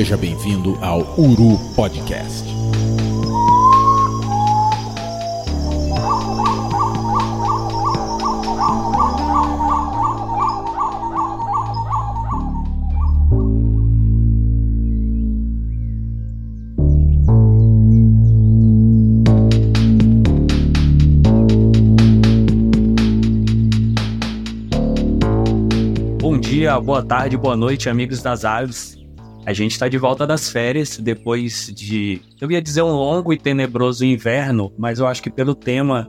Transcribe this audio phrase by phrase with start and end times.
[0.00, 2.48] Seja bem-vindo ao Uru Podcast.
[26.18, 28.99] Bom dia, boa tarde, boa noite, amigos das aves.
[29.46, 33.38] A gente está de volta das férias depois de, eu ia dizer um longo e
[33.38, 36.08] tenebroso inverno, mas eu acho que pelo tema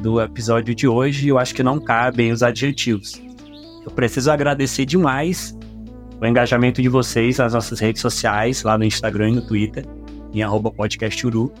[0.00, 3.20] do episódio de hoje, eu acho que não cabem os adjetivos.
[3.84, 5.56] Eu preciso agradecer demais
[6.20, 9.84] o engajamento de vocês nas nossas redes sociais, lá no Instagram e no Twitter,
[10.32, 11.52] em podcasturu.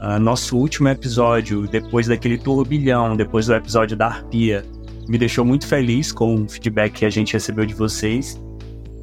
[0.00, 4.64] Uh, nosso último episódio, depois daquele turbilhão, depois do episódio da Arpia,
[5.08, 8.40] me deixou muito feliz com o feedback que a gente recebeu de vocês.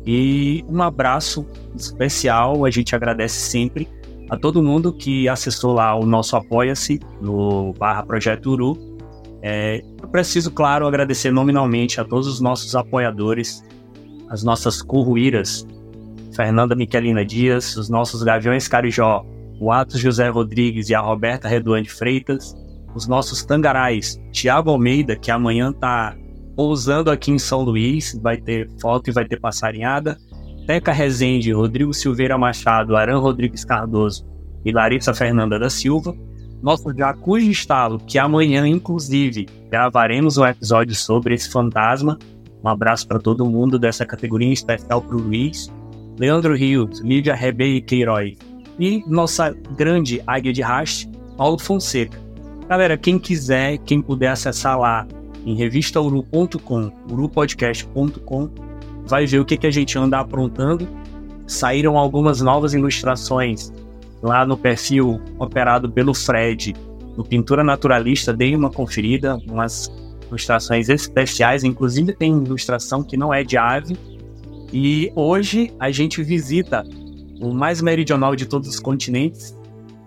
[0.06, 3.88] E um abraço especial, a gente agradece sempre
[4.30, 8.78] a todo mundo que acessou lá o nosso Apoia-se no barra Projeto Uru.
[9.42, 13.64] É, eu preciso, claro, agradecer nominalmente a todos os nossos apoiadores,
[14.30, 15.68] as nossas curruíras,
[16.34, 19.26] Fernanda Miquelina Dias, os nossos Gaviões Carijó,
[19.60, 22.56] o Atos José Rodrigues e a Roberta Reduane Freitas,
[22.96, 26.16] os nossos tangarais, Tiago Almeida, que amanhã está
[26.56, 30.18] pousando aqui em São Luís, vai ter foto e vai ter passarinhada,
[30.66, 34.26] Teca Rezende, Rodrigo Silveira Machado, Aran Rodrigues Cardoso
[34.64, 36.16] e Larissa Fernanda da Silva,
[36.62, 42.18] nosso Jacuz de Estalo, que amanhã, inclusive, gravaremos um episódio sobre esse fantasma.
[42.64, 45.70] Um abraço para todo mundo dessa categoria, em especial para o Luiz,
[46.18, 48.38] Leandro Rios, Lídia Rebei Queiroz
[48.80, 52.18] e nossa grande águia de raste, Paulo Fonseca.
[52.70, 55.06] Galera, quem quiser, quem puder acessar lá
[55.46, 58.50] em revistauru.com, urupodcast.com,
[59.06, 60.88] vai ver o que, que a gente anda aprontando.
[61.46, 63.72] Saíram algumas novas ilustrações
[64.22, 66.74] lá no perfil operado pelo Fred,
[67.18, 68.34] no Pintura Naturalista.
[68.34, 69.92] Dei uma conferida, umas
[70.30, 73.98] ilustrações especiais, inclusive tem ilustração que não é de ave.
[74.72, 76.84] E hoje a gente visita
[77.40, 79.56] o mais meridional de todos os continentes,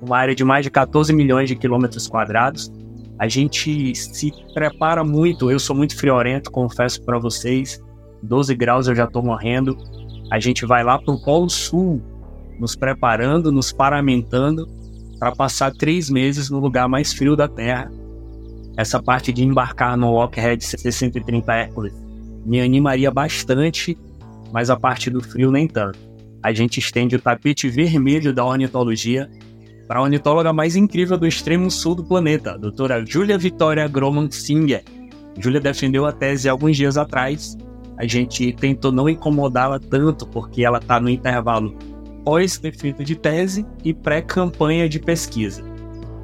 [0.00, 2.72] uma área de mais de 14 milhões de quilômetros quadrados.
[3.18, 7.82] A gente se prepara muito, eu sou muito friorento, confesso para vocês.
[8.22, 9.76] 12 graus eu já estou morrendo.
[10.30, 12.02] A gente vai lá para o Polo Sul,
[12.58, 14.66] nos preparando, nos paramentando
[15.18, 17.90] para passar três meses no lugar mais frio da Terra.
[18.76, 21.94] Essa parte de embarcar no Walkhead C-130 Hércules
[22.44, 23.96] me animaria bastante,
[24.52, 25.98] mas a parte do frio nem tanto.
[26.42, 29.28] A gente estende o tapete vermelho da ornitologia
[29.86, 34.30] para a ornitóloga mais incrível do extremo sul do planeta, a doutora Julia Vitória Groman
[34.30, 34.82] Singer.
[35.38, 37.56] Julia defendeu a tese alguns dias atrás.
[37.96, 41.76] A gente tentou não incomodá-la tanto, porque ela está no intervalo
[42.24, 45.62] pós-defeito de tese e pré-campanha de pesquisa.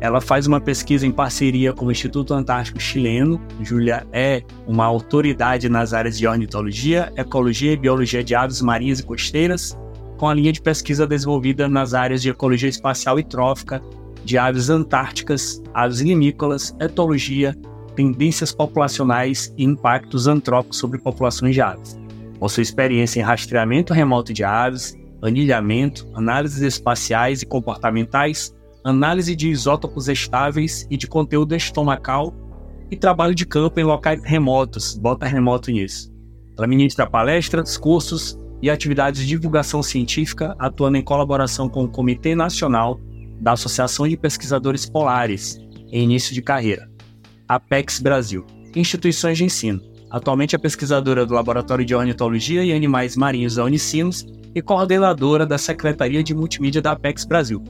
[0.00, 3.40] Ela faz uma pesquisa em parceria com o Instituto Antártico Chileno.
[3.60, 9.04] Júlia é uma autoridade nas áreas de ornitologia, ecologia e biologia de aves marinhas e
[9.04, 9.78] costeiras
[10.22, 13.82] com a linha de pesquisa desenvolvida nas áreas de ecologia espacial e trófica,
[14.24, 17.58] de aves antárticas, aves limícolas, etologia,
[17.96, 21.98] tendências populacionais e impactos antrópicos sobre populações de aves.
[22.38, 28.54] Com sua experiência em rastreamento remoto de aves, anilhamento, análises espaciais e comportamentais,
[28.84, 32.32] análise de isótopos estáveis e de conteúdo estomacal
[32.92, 36.12] e trabalho de campo em locais remotos, bota remoto nisso.
[36.56, 42.34] Ela ministra palestras, cursos e atividades de divulgação científica, atuando em colaboração com o Comitê
[42.34, 43.00] Nacional
[43.40, 45.58] da Associação de Pesquisadores Polares,
[45.90, 46.88] em início de carreira,
[47.48, 49.82] Apex Brasil, instituições de ensino.
[50.08, 54.24] Atualmente é pesquisadora do Laboratório de Ornitologia e Animais Marinhos da Unicinos
[54.54, 57.62] e coordenadora da Secretaria de Multimídia da Apex Brasil.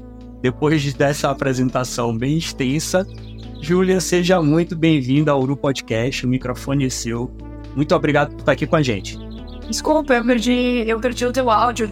[0.42, 3.06] Depois dessa apresentação bem extensa,
[3.60, 7.30] Júlia, seja muito bem-vinda ao Uru Podcast, o microfone é seu.
[7.76, 9.16] Muito obrigado por estar aqui com a gente.
[9.72, 11.90] Desculpa, eu perdi, eu perdi o teu áudio.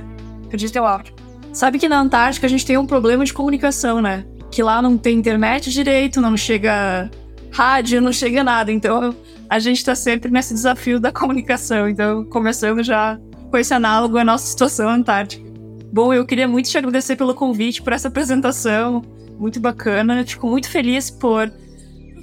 [0.51, 1.15] Perdi o teu áudio.
[1.51, 4.27] Sabe que na Antártica a gente tem um problema de comunicação, né?
[4.51, 7.11] Que lá não tem internet direito, não chega
[7.51, 8.71] rádio, não chega nada.
[8.71, 9.17] Então
[9.49, 11.89] a gente tá sempre nesse desafio da comunicação.
[11.89, 13.19] Então, começando já
[13.51, 15.43] com esse análogo à nossa situação antártica.
[15.91, 19.01] Bom, eu queria muito te agradecer pelo convite, por essa apresentação.
[19.39, 20.23] Muito bacana.
[20.27, 21.51] fico muito feliz por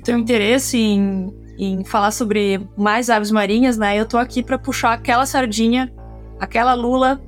[0.03, 3.99] ter um interesse em em falar sobre mais aves marinhas, né?
[3.99, 5.91] Eu tô aqui para puxar aquela sardinha,
[6.39, 7.21] aquela lula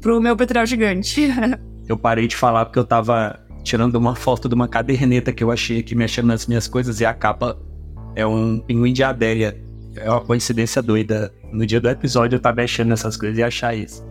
[0.00, 1.28] pro meu petróleo gigante.
[1.88, 5.50] eu parei de falar porque eu tava tirando uma foto de uma caderneta que eu
[5.50, 7.58] achei aqui mexendo nas minhas coisas e a capa
[8.14, 9.58] é um pinguim de adélia.
[9.96, 11.32] É uma coincidência doida.
[11.52, 14.04] No dia do episódio eu tava mexendo nessas coisas e achar isso.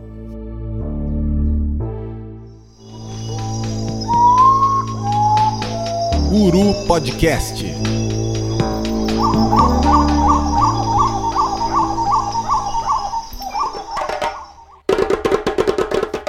[6.30, 7.64] Guru Podcast.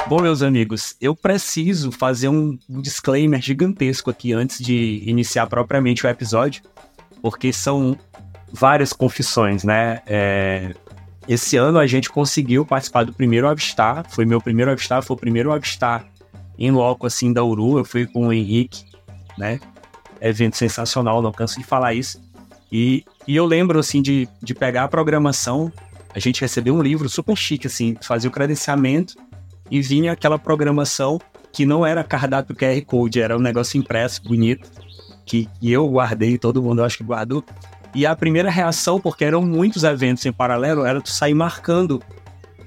[0.08, 6.10] Bom, meus amigos, eu preciso fazer um disclaimer gigantesco aqui antes de iniciar propriamente o
[6.10, 6.64] episódio,
[7.22, 7.98] porque são
[8.54, 10.02] várias confissões, né?
[10.06, 10.74] É...
[11.28, 15.20] Esse ano a gente conseguiu participar do primeiro Avistar, foi meu primeiro Avistar, foi o
[15.20, 16.06] primeiro Avistar
[16.58, 18.86] em loco assim da Uru, eu fui com o Henrique,
[19.38, 19.60] né?
[20.22, 22.22] Evento sensacional, não canso de falar isso.
[22.72, 25.72] E, e eu lembro assim de, de pegar a programação,
[26.14, 29.16] a gente recebeu um livro super chique assim, fazia o credenciamento
[29.70, 31.20] e vinha aquela programação
[31.52, 34.70] que não era cardápio QR Code, era um negócio impresso, bonito,
[35.26, 37.44] que, que eu guardei, todo mundo acho que guardou.
[37.94, 42.04] E a primeira reação, porque eram muitos eventos em paralelo, era tu sair marcando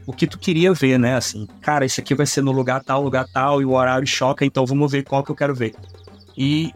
[0.06, 1.16] o que tu queria ver, né?
[1.16, 4.43] Assim, cara, esse aqui vai ser no lugar tal, lugar tal, e o horário choca,
[4.46, 5.75] então vamos ver qual que eu quero ver.
[6.34, 6.72] E,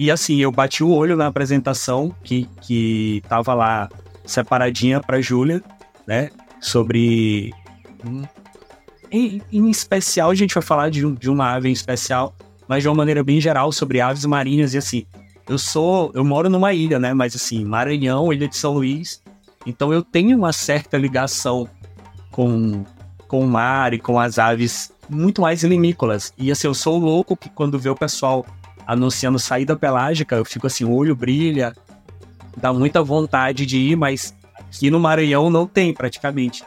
[0.00, 3.86] e assim, eu bati o olho na apresentação que, que tava lá
[4.24, 5.62] separadinha pra Júlia,
[6.06, 6.30] né?
[6.58, 7.52] Sobre
[9.10, 12.34] em, em, especial, a gente vai falar de, de uma ave em especial,
[12.66, 15.04] mas de uma maneira bem geral sobre aves marinhas e assim.
[15.46, 17.12] Eu sou, eu moro numa ilha, né?
[17.12, 19.22] Mas assim, Maranhão, Ilha de São Luís.
[19.66, 21.68] Então eu tenho uma certa ligação
[22.30, 22.86] com,
[23.28, 26.32] com o mar e com as aves muito mais limícolas.
[26.38, 28.46] E assim, eu sou louco que quando vê o pessoal
[28.92, 31.72] anunciando saída pelágica, eu fico assim, o olho brilha,
[32.56, 36.64] dá muita vontade de ir, mas aqui no Maranhão não tem praticamente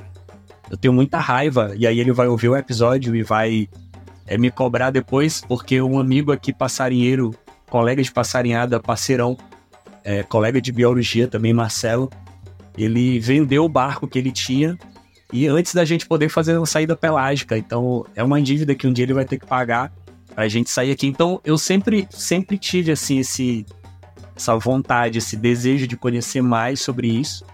[0.69, 1.73] eu tenho muita raiva.
[1.77, 3.69] E aí ele vai ouvir o episódio e vai
[4.25, 7.35] é, me cobrar depois, porque um amigo aqui, passarinheiro,
[7.69, 9.37] colega de passarinhada, parceirão,
[10.03, 12.09] é, colega de biologia também, Marcelo,
[12.77, 14.77] ele vendeu o barco que ele tinha
[15.31, 17.55] e antes da gente poder fazer uma saída pelágica.
[17.57, 19.91] Então é uma dívida que um dia ele vai ter que pagar
[20.33, 21.07] pra gente sair aqui.
[21.07, 23.65] Então eu sempre, sempre tive assim esse
[24.35, 27.45] essa vontade, esse desejo de conhecer mais sobre isso,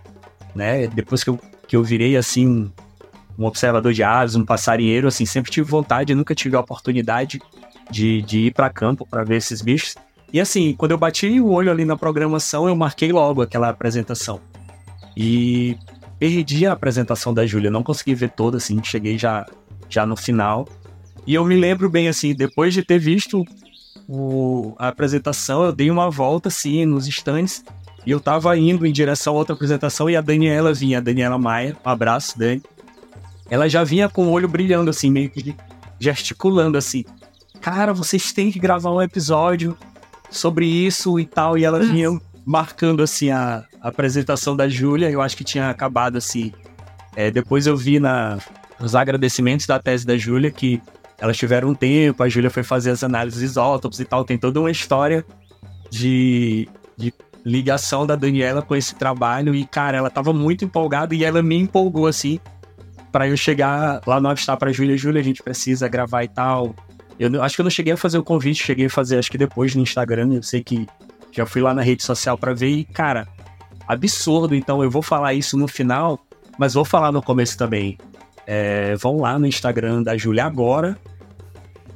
[0.56, 0.88] né?
[0.88, 2.72] Depois que eu, que eu virei assim
[3.38, 7.42] um observador de aves, um passarinheiro, assim, sempre tive vontade, nunca tive a oportunidade
[7.90, 9.96] de, de ir para campo para ver esses bichos.
[10.32, 14.40] E assim, quando eu bati o olho ali na programação, eu marquei logo aquela apresentação.
[15.16, 15.78] E
[16.20, 19.46] perdi a apresentação da Júlia, não consegui ver toda, assim, cheguei já,
[19.90, 20.68] já no final.
[21.26, 23.46] E eu me lembro bem, assim, depois de ter visto
[24.08, 27.64] o, a apresentação, eu dei uma volta, assim, nos estandes,
[28.06, 31.38] e eu tava indo em direção a outra apresentação e a Daniela vinha, a Daniela
[31.38, 32.62] Maia, um abraço, Dani
[33.50, 35.56] ela já vinha com o olho brilhando, assim, meio que
[36.00, 37.04] gesticulando, assim.
[37.60, 39.76] Cara, vocês têm que gravar um episódio
[40.30, 41.58] sobre isso e tal.
[41.58, 42.10] E ela vinha
[42.46, 45.10] marcando, assim, a, a apresentação da Júlia.
[45.10, 46.54] Eu acho que tinha acabado, assim.
[47.16, 48.38] É, depois eu vi na,
[48.80, 50.80] nos agradecimentos da tese da Júlia que
[51.20, 54.24] elas tiveram um tempo, a Júlia foi fazer as análises isótopos e tal.
[54.24, 55.26] Tem toda uma história
[55.90, 56.68] de,
[56.98, 57.14] de
[57.46, 59.54] ligação da Daniela com esse trabalho.
[59.54, 62.40] E, cara, ela tava muito empolgada e ela me empolgou, assim
[63.12, 66.76] para eu chegar lá no Avistar pra Júlia, Júlia, a gente precisa gravar e tal.
[67.20, 69.38] Eu acho que eu não cheguei a fazer o convite, cheguei a fazer acho que
[69.38, 70.88] depois no Instagram, eu sei que
[71.32, 73.28] já fui lá na rede social para ver e, cara,
[73.88, 74.56] absurdo.
[74.56, 76.20] Então eu vou falar isso no final,
[76.58, 77.98] mas vou falar no começo também.
[78.52, 80.98] É, vão lá no Instagram da Júlia agora,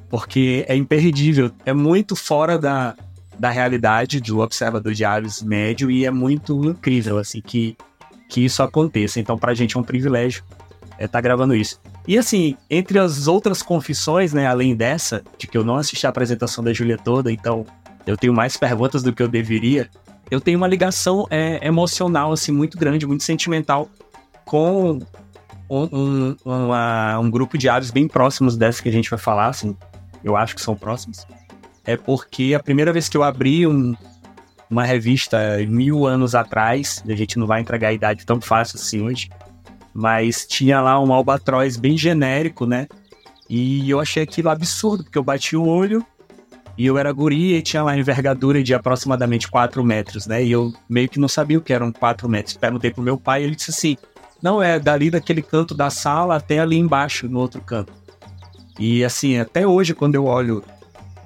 [0.08, 1.50] porque é imperdível.
[1.66, 2.96] É muito fora da,
[3.40, 7.76] da realidade do observador de aves médio e é muito incrível, assim, que,
[8.30, 9.20] que isso aconteça.
[9.20, 10.44] Então, pra gente é um privilégio
[11.00, 11.82] é, tá gravando isso.
[12.08, 16.10] E assim, entre as outras confissões, né, além dessa, de que eu não assisti a
[16.10, 17.66] apresentação da Júlia toda, então
[18.06, 19.90] eu tenho mais perguntas do que eu deveria,
[20.30, 23.90] eu tenho uma ligação é, emocional, assim, muito grande, muito sentimental
[24.46, 25.00] com
[25.74, 29.48] um, um, uma, um grupo de aves bem próximos dessa que a gente vai falar,
[29.48, 29.76] assim,
[30.24, 31.26] eu acho que são próximos.
[31.86, 33.96] É porque a primeira vez que eu abri um,
[34.70, 39.02] uma revista mil anos atrás, a gente não vai entregar a idade tão fácil assim
[39.02, 39.30] hoje,
[39.94, 42.88] mas tinha lá um albatroz bem genérico, né?
[43.50, 46.06] E eu achei aquilo absurdo, porque eu bati o olho
[46.78, 50.44] e eu era guri e tinha lá envergadura de aproximadamente 4 metros, né?
[50.44, 52.58] E eu meio que não sabia o que eram 4 metros.
[52.58, 53.98] Perguntei pro meu pai e ele disse assim:
[54.44, 57.94] não, é dali daquele canto da sala até ali embaixo, no outro canto.
[58.78, 60.62] E assim, até hoje, quando eu olho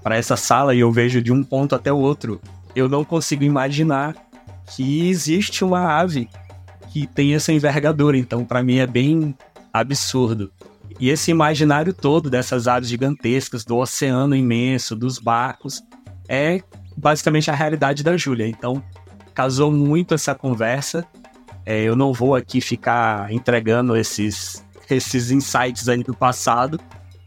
[0.03, 2.39] para essa sala e eu vejo de um ponto até o outro,
[2.75, 4.15] eu não consigo imaginar
[4.67, 6.29] que existe uma ave
[6.91, 8.15] que tem essa envergadura.
[8.15, 9.35] Então, para mim, é bem
[9.73, 10.51] absurdo.
[10.99, 15.83] E esse imaginário todo dessas aves gigantescas, do oceano imenso, dos barcos,
[16.29, 16.61] é
[16.95, 18.47] basicamente a realidade da Júlia.
[18.47, 18.83] Então,
[19.33, 21.03] casou muito essa conversa.
[21.69, 26.79] É, eu não vou aqui ficar entregando esses, esses insights aí do passado.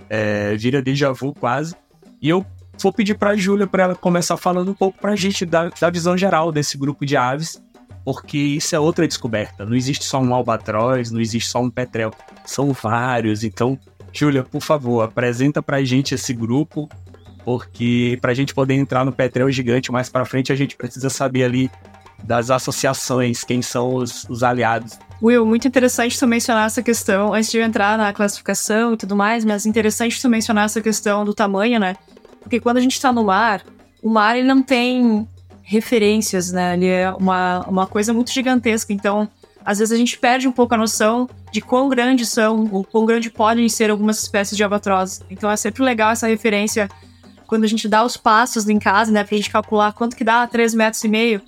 [0.09, 1.76] É, vira déjà vu quase.
[2.23, 2.47] E eu
[2.82, 5.68] vou pedir para a Júlia para ela começar falando um pouco para a gente da,
[5.68, 7.62] da visão geral desse grupo de aves,
[8.02, 9.66] porque isso é outra descoberta.
[9.66, 12.11] Não existe só um albatroz, não existe só um petrel,
[12.47, 13.44] são vários.
[13.44, 13.78] Então,
[14.11, 16.88] Júlia, por favor, apresenta para a gente esse grupo,
[17.44, 21.11] porque para a gente poder entrar no petrel gigante mais para frente, a gente precisa
[21.11, 21.70] saber ali
[22.23, 24.99] das associações, quem são os, os aliados.
[25.23, 29.15] Will, muito interessante tu mencionar essa questão, antes de eu entrar na classificação e tudo
[29.15, 31.97] mais, mas interessante tu mencionar essa questão do tamanho, né?
[32.41, 33.62] Porque quando a gente está no mar,
[34.03, 35.29] o mar ele não tem
[35.62, 36.75] referências, né?
[36.75, 39.29] Ele é uma, uma coisa muito gigantesca, então
[39.62, 43.05] às vezes a gente perde um pouco a noção de quão grandes são, ou quão
[43.05, 45.21] grandes podem ser algumas espécies de albatrozes.
[45.29, 46.89] Então é sempre legal essa referência
[47.47, 50.47] quando a gente dá os passos em casa, né, pra gente calcular quanto que dá
[50.47, 51.43] 3 metros e meio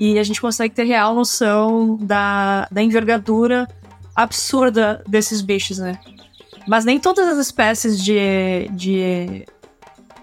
[0.00, 3.68] e a gente consegue ter real noção da, da envergadura
[4.16, 6.00] absurda desses bichos, né?
[6.66, 9.44] Mas nem todas as espécies de, de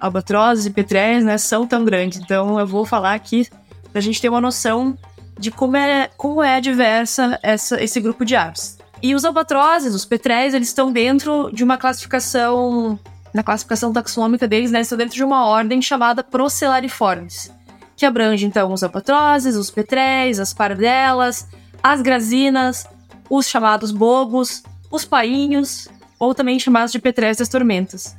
[0.01, 2.19] albatrozes e petréis, né, são tão grandes.
[2.19, 3.47] Então eu vou falar aqui
[3.91, 4.97] pra gente ter uma noção
[5.37, 8.79] de como é, como é diversa essa, esse grupo de aves.
[9.01, 12.99] E os albatrozes, os petréis, eles estão dentro de uma classificação,
[13.31, 17.55] na classificação taxonômica deles, né, eles estão dentro de uma ordem chamada Procellariformes
[17.97, 21.47] que abrange então os albatrozes, os petréis, as pardelas,
[21.81, 22.85] as grazinas,
[23.27, 25.89] os chamados bobos, os painhos,
[26.19, 28.15] ou também chamados de petréis das tormentas.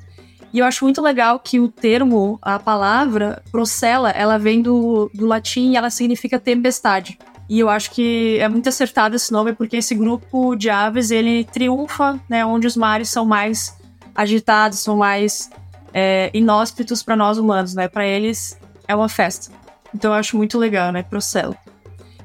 [0.52, 5.26] E eu acho muito legal que o termo, a palavra procela, ela vem do, do
[5.26, 7.18] latim e ela significa tempestade.
[7.48, 11.44] E eu acho que é muito acertado esse nome porque esse grupo de aves ele
[11.44, 13.76] triunfa, né, onde os mares são mais
[14.14, 15.50] agitados, são mais
[15.94, 17.88] é, inóspitos para nós humanos, né?
[17.88, 19.57] Para eles é uma festa.
[19.94, 21.02] Então eu acho muito legal, né?
[21.02, 21.56] Procelo.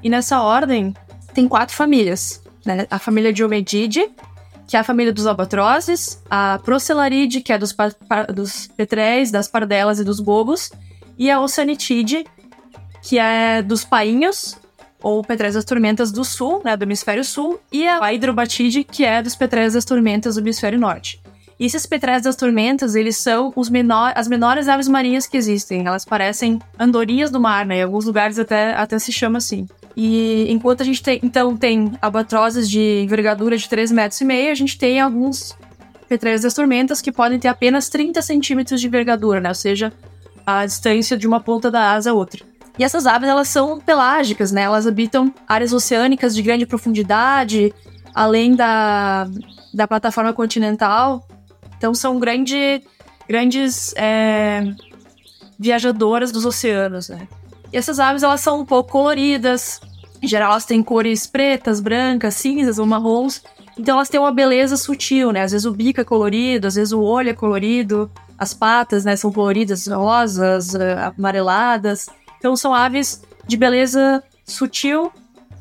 [0.02, 0.94] E nessa ordem,
[1.32, 2.42] tem quatro famílias.
[2.64, 2.86] Né?
[2.90, 4.10] A família Diomedide,
[4.66, 7.74] que é a família dos albatrozes, a Procelaride, que é dos,
[8.34, 10.70] dos petréis, das pardelas e dos bobos,
[11.18, 12.24] e a Oceanitide,
[13.02, 14.56] que é dos painhos,
[15.02, 19.22] ou petréis das tormentas do sul, né, do hemisfério sul, e a Hidrobatide, que é
[19.22, 21.22] dos petréis das tormentas do hemisfério norte.
[21.58, 25.86] E esses petréis das tormentas, eles são os menor, as menores aves marinhas que existem.
[25.86, 27.78] Elas parecem andorinhas do mar, né?
[27.78, 29.66] Em alguns lugares até, até se chama assim.
[29.96, 34.50] E enquanto a gente tem, então, tem albatrozes de envergadura de 3 metros e meio,
[34.50, 35.56] a gente tem alguns
[36.08, 39.48] petréis das tormentas que podem ter apenas 30 centímetros de envergadura, né?
[39.48, 39.92] Ou seja,
[40.44, 42.44] a distância de uma ponta da asa a outra.
[42.76, 44.62] E essas aves, elas são pelágicas, né?
[44.62, 47.72] Elas habitam áreas oceânicas de grande profundidade,
[48.12, 49.28] além da,
[49.72, 51.26] da plataforma continental,
[51.84, 52.82] então são grande,
[53.28, 54.72] grandes é,
[55.58, 57.28] viajadoras dos oceanos, né?
[57.70, 59.82] E essas aves, elas são um pouco coloridas.
[60.22, 63.42] Em geral, elas têm cores pretas, brancas, cinzas ou marrons.
[63.78, 65.42] Então elas têm uma beleza sutil, né?
[65.42, 69.14] Às vezes o bico é colorido, às vezes o olho é colorido, as patas, né,
[69.14, 72.08] são coloridas, rosas, eh, amareladas.
[72.38, 75.12] Então são aves de beleza sutil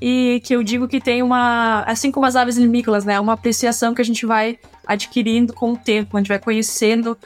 [0.02, 3.94] e que eu digo que tem uma, assim como as aves limícolas, né, uma apreciação
[3.94, 7.18] que a gente vai adquirindo com o tempo, a gente vai conhecendo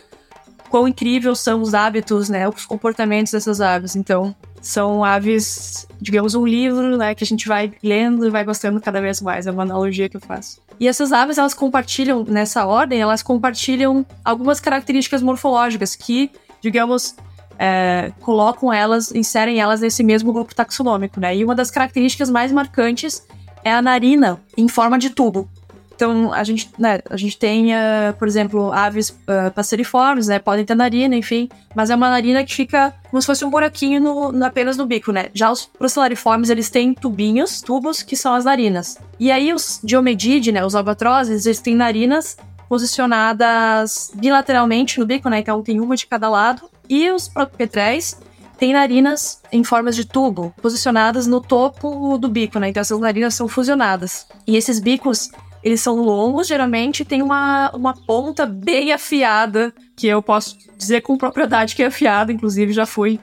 [0.70, 3.96] quão incríveis são os hábitos, né, os comportamentos dessas aves.
[3.96, 8.82] Então, são aves, digamos, um livro, né, que a gente vai lendo e vai gostando
[8.82, 9.48] cada vez mais.
[9.48, 10.60] É uma analogia que eu faço.
[10.80, 17.16] E essas aves, elas compartilham, nessa ordem, elas compartilham algumas características morfológicas que, digamos,
[17.58, 21.36] é, colocam elas, inserem elas nesse mesmo grupo taxonômico, né?
[21.36, 23.26] E uma das características mais marcantes
[23.64, 25.50] é a narina em forma de tubo.
[25.98, 30.64] Então, a gente, né, a gente tem, uh, por exemplo, aves uh, passeriformes, né, podem
[30.64, 34.32] ter narina, enfim, mas é uma narina que fica como se fosse um buraquinho no,
[34.32, 35.30] no, apenas no bico, né?
[35.34, 39.00] Já os procellariformes, eles têm tubinhos, tubos, que são as narinas.
[39.20, 42.38] E aí os diomedide, né, os albatrozes, eles têm narinas
[42.70, 47.28] posicionadas bilateralmente no bico, né, então tem uma de cada lado, e os
[47.58, 48.20] petréis
[48.60, 52.70] têm narinas em formas de tubo, posicionadas no topo do bico, né?
[52.70, 54.28] Então essas narinas são fusionadas.
[54.46, 55.30] E esses bicos,
[55.64, 61.18] eles são longos, geralmente tem uma, uma ponta bem afiada, que eu posso dizer com
[61.18, 63.20] propriedade que é afiada, inclusive já fui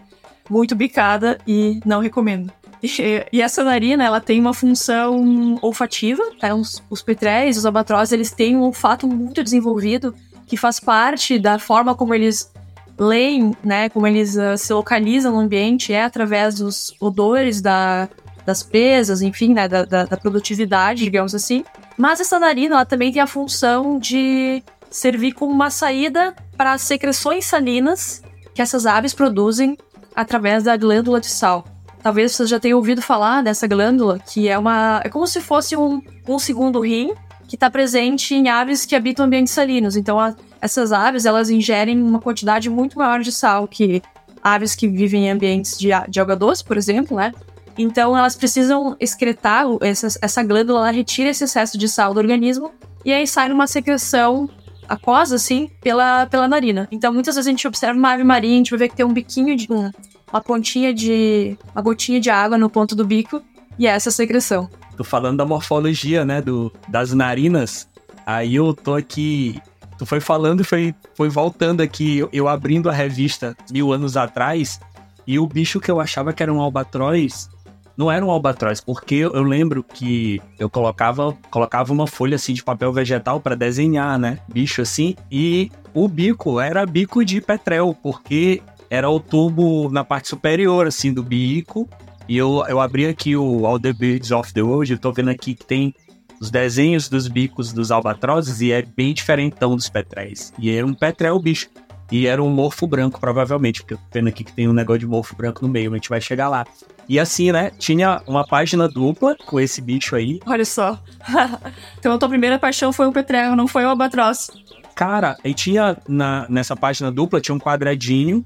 [0.49, 2.53] muito bicada e não recomendo.
[2.83, 6.55] E, essa narina, ela tem uma função olfativa, tá?
[6.55, 10.15] os, os petréis, os albatrozes, eles têm um olfato muito desenvolvido,
[10.47, 12.53] que faz parte da forma como eles
[12.99, 18.09] leem, né, como eles uh, se localizam no ambiente é através dos odores da,
[18.45, 21.65] das presas, enfim, né, da, da, da, produtividade, digamos assim.
[21.97, 26.83] Mas essa narina, ela também tem a função de servir como uma saída para as
[26.83, 28.23] secreções salinas
[28.55, 29.77] que essas aves produzem
[30.15, 31.65] através da glândula de sal.
[32.03, 35.01] Talvez você já tenha ouvido falar dessa glândula, que é uma.
[35.03, 37.15] é como se fosse um, um segundo rim
[37.49, 39.97] que está presente em aves que habitam ambientes salinos.
[39.97, 44.03] Então, a, essas aves, elas ingerem uma quantidade muito maior de sal que
[44.43, 47.33] aves que vivem em ambientes de, de alga doce, por exemplo, né?
[47.77, 52.73] Então elas precisam excretar, essa, essa glândula ela retira esse excesso de sal do organismo
[53.05, 54.49] e aí sai numa secreção
[54.89, 56.89] aquosa, assim, pela, pela narina.
[56.91, 59.07] Então muitas vezes a gente observa uma ave marinha, a gente vai ver que tem
[59.07, 59.73] um biquinho de.
[59.73, 59.91] Um,
[60.33, 61.57] uma pontinha de.
[61.75, 63.43] uma gotinha de água no ponto do bico
[63.79, 64.69] e é essa secreção.
[64.97, 67.89] Tô falando da morfologia, né, do, das narinas.
[68.27, 69.61] Aí eu tô aqui
[69.99, 74.17] Tu foi falando e foi, foi voltando aqui, eu, eu abrindo a revista mil anos
[74.17, 74.81] atrás,
[75.27, 77.49] e o bicho que eu achava que era um albatroz,
[77.97, 82.63] não era um albatroz, porque eu lembro que eu colocava, colocava uma folha assim de
[82.63, 84.39] papel vegetal para desenhar, né?
[84.49, 90.29] Bicho assim, e o bico era bico de petrel, porque era o tubo na parte
[90.29, 91.89] superior assim do bico.
[92.29, 95.31] E eu, eu abri aqui o All the Birds of the World, eu tô vendo
[95.31, 95.95] aqui que tem
[96.41, 100.53] os desenhos dos bicos dos albatrozes e é bem diferentão dos petréis.
[100.59, 101.69] E era um petrel bicho.
[102.13, 105.01] E era um morfo branco, provavelmente, porque eu tô vendo aqui que tem um negócio
[105.01, 106.67] de morfo branco no meio, a gente vai chegar lá.
[107.09, 110.41] E assim, né, tinha uma página dupla com esse bicho aí.
[110.47, 110.99] Olha só.
[111.99, 114.51] então a tua primeira paixão foi o petrel, não foi o albatroz.
[114.95, 118.45] Cara, e tinha na, nessa página dupla, tinha um quadradinho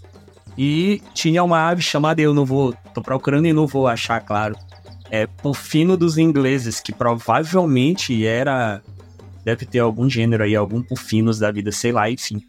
[0.56, 4.56] e tinha uma ave chamada, eu não vou, tô procurando e não vou achar, claro,
[5.10, 8.82] é Pufino dos ingleses, que provavelmente era.
[9.44, 12.42] Deve ter algum gênero aí, algum Pufinos da vida, sei lá, enfim.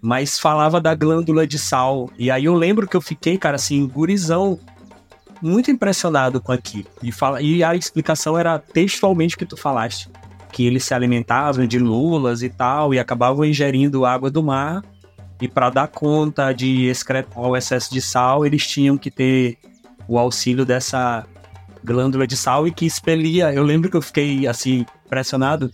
[0.00, 2.10] Mas falava da glândula de sal.
[2.18, 4.58] E aí eu lembro que eu fiquei, cara, assim, gurizão,
[5.40, 6.86] muito impressionado com aquilo.
[7.02, 10.08] E, fala, e a explicação era textualmente o que tu falaste.
[10.52, 14.82] Que eles se alimentavam de lulas e tal, e acabavam ingerindo água do mar.
[15.40, 19.56] E para dar conta de excretar o excesso de sal, eles tinham que ter
[20.06, 21.24] o auxílio dessa
[21.82, 23.52] glândula de sal e que expelia.
[23.52, 25.70] Eu lembro que eu fiquei assim, impressionado,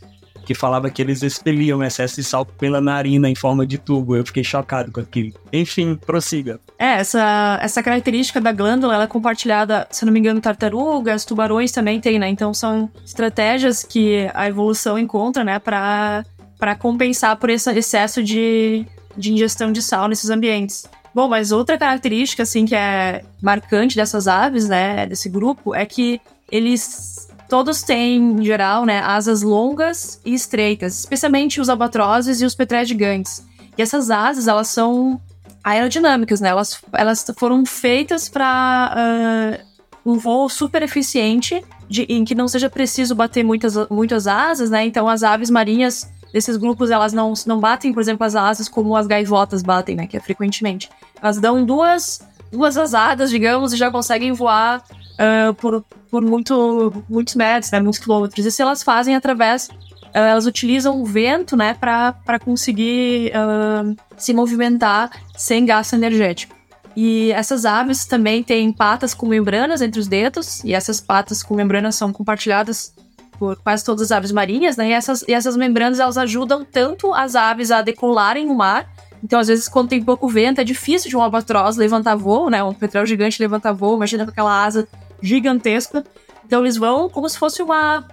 [0.47, 4.17] que falava que eles expeliam excesso de sal pela narina em forma de tubo.
[4.17, 5.33] Eu fiquei chocado com aquilo.
[5.53, 6.61] Enfim, prossiga.
[6.79, 11.73] É, essa, essa característica da glândula, ela é compartilhada, se não me engano, tartarugas, tubarões
[11.73, 12.29] também tem, né?
[12.29, 16.25] Então são estratégias que a evolução encontra, né, para
[16.59, 20.89] para compensar por esse excesso de, de ingestão de sal nesses ambientes.
[21.15, 26.19] Bom, mas outra característica, assim, que é marcante dessas aves, né, desse grupo, é que
[26.51, 32.55] eles todos têm, em geral, né, asas longas e estreitas, especialmente os albatrozes e os
[32.55, 33.45] petréis gigantes.
[33.77, 35.21] E essas asas, elas são
[35.63, 36.49] aerodinâmicas, né?
[36.49, 42.71] Elas, elas foram feitas para uh, um voo super eficiente, de, em que não seja
[42.71, 44.87] preciso bater muitas, muitas asas, né?
[44.87, 48.97] Então, as aves marinhas desses grupos, elas não, não batem, por exemplo, as asas como
[48.97, 50.07] as gaivotas batem, né?
[50.07, 50.89] Que é frequentemente.
[51.21, 52.21] Elas dão duas,
[52.57, 57.81] duas asadas, digamos, e já conseguem voar uh, por, por muito, muitos metros, né?
[57.81, 58.45] Muitos quilômetros.
[58.45, 65.11] Isso elas fazem através uh, elas utilizam o vento, né, para conseguir uh, se movimentar
[65.37, 66.57] sem gasto energético.
[66.97, 71.55] E essas aves também têm patas com membranas entre os dedos, e essas patas com
[71.55, 72.95] membranas são compartilhadas
[73.39, 74.89] por quase todas as aves marinhas, né?
[74.89, 78.89] E essas, e essas membranas elas ajudam tanto as aves a decolarem no mar.
[79.23, 82.63] Então, às vezes, quando tem pouco vento, é difícil de um albatroz levantar voo, né?
[82.63, 84.87] Um petróleo gigante levantar voo, imagina com aquela asa
[85.23, 86.05] gigantesca.
[86.45, 88.05] Então, eles vão como se fosse uma,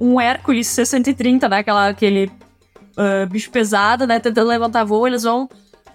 [0.00, 1.58] um Hércules 630, né?
[1.58, 2.30] Aquela, aquele
[2.96, 4.20] uh, bicho pesado, né?
[4.20, 5.48] Tentando levantar voo, eles vão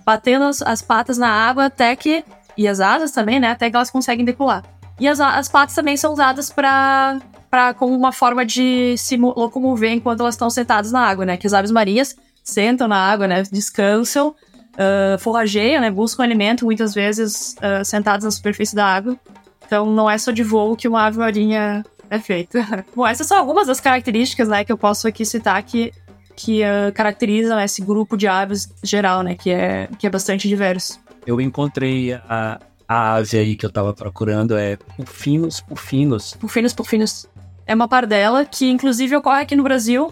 [0.06, 2.24] batendo as, as, patas na água até que.
[2.58, 3.52] E as asas também, né?
[3.52, 4.64] Até que elas conseguem decolar.
[5.00, 7.20] E as, as patas também são usadas para
[7.50, 11.36] para como uma forma de se locomover enquanto elas estão sentadas na água, né?
[11.36, 13.42] Que as aves marinhas sentam na água, né?
[13.52, 14.36] Descansam,
[14.80, 15.92] uh, forrageiam, né?
[15.92, 19.18] Buscam alimento, muitas vezes uh, sentadas na superfície da água.
[19.66, 22.86] Então não é só de voo que uma ave marinha é feita.
[22.96, 24.64] Bom, essas são algumas das características, né?
[24.64, 25.92] Que eu posso aqui citar que
[26.36, 29.36] que uh, caracterizam esse grupo de aves geral, né?
[29.36, 31.00] Que é que é bastante diverso.
[31.28, 36.34] Eu encontrei a, a ave aí que eu tava procurando é Pufinos Pufinos.
[36.40, 37.28] Pufinos Pufinos
[37.68, 40.12] é uma pardela que, inclusive, ocorre aqui no Brasil.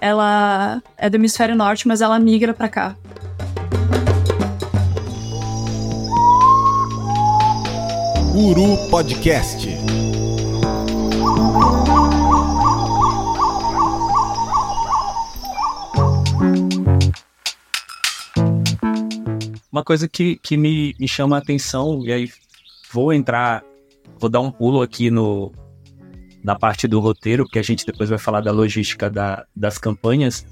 [0.00, 2.96] Ela é do hemisfério norte, mas ela migra para cá.
[8.34, 9.68] Uru Podcast.
[19.72, 22.30] Uma coisa que, que me, me chama a atenção, e aí
[22.92, 23.64] vou entrar,
[24.18, 25.52] vou dar um pulo aqui no,
[26.44, 30.46] na parte do roteiro, porque a gente depois vai falar da logística da, das campanhas,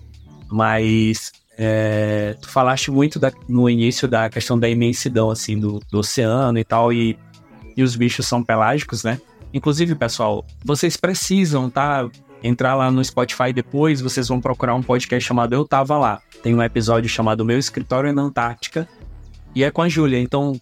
[0.51, 6.01] mas é, tu falaste muito da, no início da questão da imensidão, assim, do, do
[6.01, 7.17] oceano e tal, e,
[7.79, 9.21] e os bichos são pelágicos, né?
[9.55, 12.07] Inclusive, pessoal, vocês precisam, tá?
[12.43, 16.21] entrar lá no Spotify depois, vocês vão procurar um podcast chamado Eu Tava Lá.
[16.43, 18.89] Tem um episódio chamado Meu Escritório na Antártica
[19.55, 20.21] e é com a Júlia.
[20.21, 20.61] Então,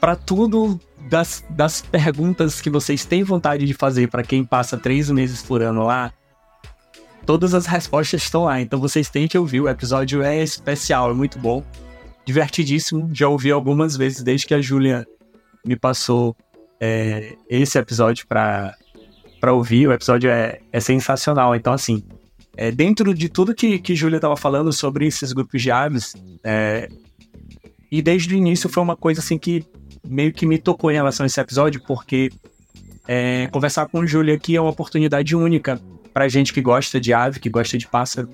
[0.00, 5.10] para tudo das, das perguntas que vocês têm vontade de fazer para quem passa três
[5.10, 6.12] meses por ano lá,
[7.24, 8.60] todas as respostas estão lá.
[8.60, 9.60] Então vocês têm que ouvir.
[9.60, 11.64] O episódio é especial, é muito bom,
[12.26, 13.08] divertidíssimo.
[13.12, 15.06] Já ouvi algumas vezes desde que a Júlia
[15.64, 16.36] me passou
[16.80, 18.74] é, esse episódio para
[19.40, 19.88] para ouvir.
[19.88, 21.56] O episódio é, é sensacional.
[21.56, 22.02] Então, assim,
[22.56, 26.88] é, dentro de tudo que, que Júlia estava falando sobre esses grupos de aves, é,
[27.90, 29.64] e desde o início foi uma coisa assim que
[30.06, 32.30] meio que me tocou em relação a esse episódio, porque
[33.08, 35.80] é, conversar com Júlia aqui é uma oportunidade única
[36.12, 38.28] pra gente que gosta de ave, que gosta de pássaro.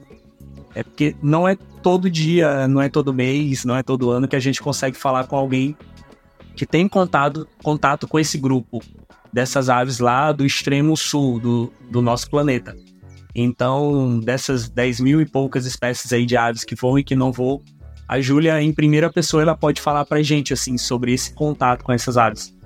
[0.75, 4.37] É porque não é todo dia, não é todo mês, não é todo ano que
[4.37, 5.75] a gente consegue falar com alguém
[6.57, 8.83] que tem contato, contato com esse grupo
[9.33, 12.75] dessas aves lá do extremo sul do, do nosso planeta.
[13.35, 17.31] Então, dessas 10 mil e poucas espécies aí de aves que voam e que não
[17.31, 17.61] voam,
[18.09, 21.93] a Júlia, em primeira pessoa, ela pode falar pra gente, assim, sobre esse contato com
[21.93, 22.57] essas aves.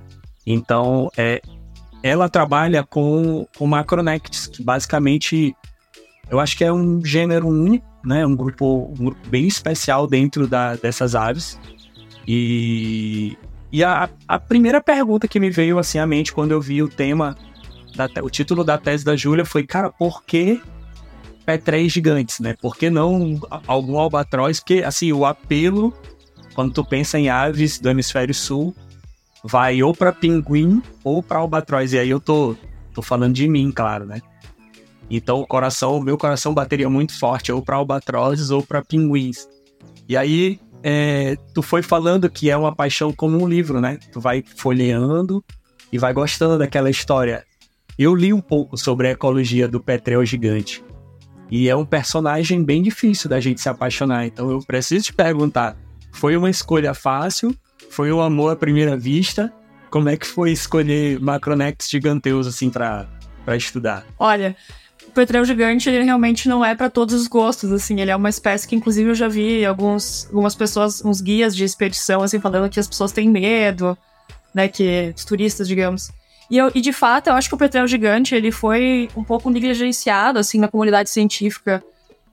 [0.46, 1.42] Então, é,
[2.02, 5.56] ela trabalha com, com Macronectes, que basicamente,
[6.30, 8.24] eu acho que é um gênero único, né?
[8.24, 11.58] Um grupo, um grupo bem especial dentro da, dessas aves.
[12.28, 13.36] E
[13.72, 16.88] e a, a primeira pergunta que me veio assim à mente quando eu vi o
[16.88, 17.36] tema,
[17.94, 20.60] da, o título da tese da Júlia foi, cara, por que
[21.44, 22.54] petréis gigantes, né?
[22.60, 24.60] Por que não algum albatroz?
[24.60, 25.92] Porque, assim, o apelo,
[26.54, 28.74] quando tu pensa em aves do hemisfério sul,
[29.42, 31.92] vai ou para pinguim ou para albatroz.
[31.92, 32.56] E aí eu tô,
[32.94, 34.20] tô falando de mim, claro, né?
[35.10, 39.48] Então o coração, o meu coração bateria muito forte ou para albatrozes ou para pinguins.
[40.08, 43.98] E aí é, tu foi falando que é uma paixão como um livro, né?
[44.12, 45.44] Tu vai folheando
[45.92, 47.44] e vai gostando daquela história.
[47.98, 50.82] Eu li um pouco sobre a ecologia do petrel gigante.
[51.50, 54.26] E é um personagem bem difícil da gente se apaixonar.
[54.26, 55.76] Então eu preciso te perguntar:
[56.12, 57.54] foi uma escolha fácil?
[57.90, 59.52] Foi um amor à primeira vista?
[59.90, 63.08] Como é que foi escolher Macronex giganteus assim para
[63.56, 64.06] estudar?
[64.16, 64.56] Olha,
[65.10, 68.66] petrel gigante ele realmente não é para todos os gostos, assim, ele é uma espécie
[68.66, 72.80] que inclusive eu já vi alguns, algumas pessoas, uns guias de expedição, assim, falando que
[72.80, 73.96] as pessoas têm medo,
[74.54, 76.10] né, que os turistas, digamos.
[76.50, 79.48] E, eu, e de fato, eu acho que o petrel gigante, ele foi um pouco
[79.50, 81.82] negligenciado, assim, na comunidade científica.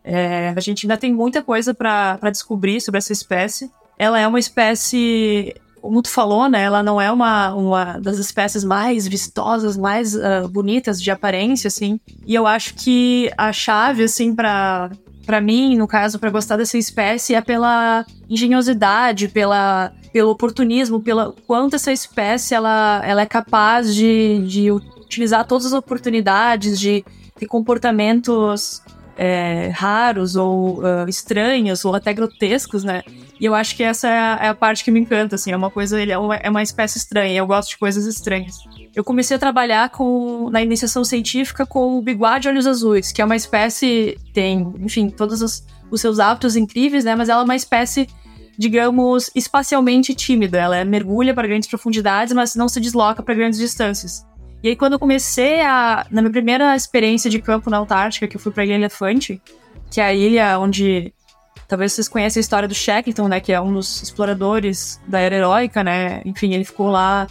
[0.03, 3.69] É, a gente ainda tem muita coisa para descobrir sobre essa espécie.
[3.97, 5.53] Ela é uma espécie
[5.87, 10.45] como tu falou, né, ela não é uma, uma das espécies mais vistosas, mais uh,
[10.51, 11.97] bonitas de aparência, assim.
[12.25, 14.91] E eu acho que a chave, assim, para
[15.25, 21.33] para mim, no caso, para gostar dessa espécie é pela engenhosidade, pela, pelo oportunismo, pela
[21.45, 27.03] quanto essa espécie ela, ela é capaz de, de utilizar todas as oportunidades, de
[27.39, 28.81] ter comportamentos
[29.17, 33.01] é, raros ou uh, estranhos ou até grotescos, né?
[33.39, 35.57] E eu acho que essa é a, é a, parte que me encanta, assim, é
[35.57, 38.57] uma coisa, ele é uma, é uma espécie estranha, eu gosto de coisas estranhas.
[38.95, 43.25] Eu comecei a trabalhar com, na iniciação científica com o biguade olhos azuis, que é
[43.25, 47.55] uma espécie, tem, enfim, todos os, os seus hábitos incríveis, né, mas ela é uma
[47.55, 48.07] espécie,
[48.57, 54.25] digamos, espacialmente tímida, ela mergulha para grandes profundidades, mas não se desloca para grandes distâncias.
[54.67, 56.05] E aí, quando eu comecei a.
[56.11, 59.41] Na minha primeira experiência de campo na Antártica, que eu fui pra Ilha Elefante,
[59.89, 61.13] que é a ilha onde
[61.69, 63.39] Talvez vocês conheçam a história do Shackleton, né?
[63.39, 66.21] Que é um dos exploradores da era heróica, né?
[66.25, 67.27] Enfim, ele ficou lá,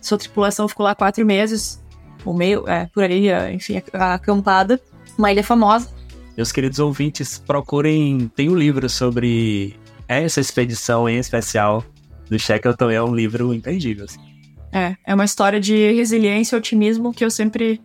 [0.00, 1.80] sua tripulação ficou lá quatro meses,
[2.24, 4.80] ou meio, é, por aí, é, enfim, acampada.
[5.16, 5.88] Uma ilha famosa.
[6.36, 8.28] Meus queridos ouvintes, procurem.
[8.34, 9.76] Tem um livro sobre
[10.08, 11.84] essa expedição em especial
[12.28, 12.90] do Shackleton.
[12.90, 14.06] É um livro imperdível.
[14.06, 14.29] Assim.
[14.72, 17.80] É, é uma história de resiliência e otimismo que eu sempre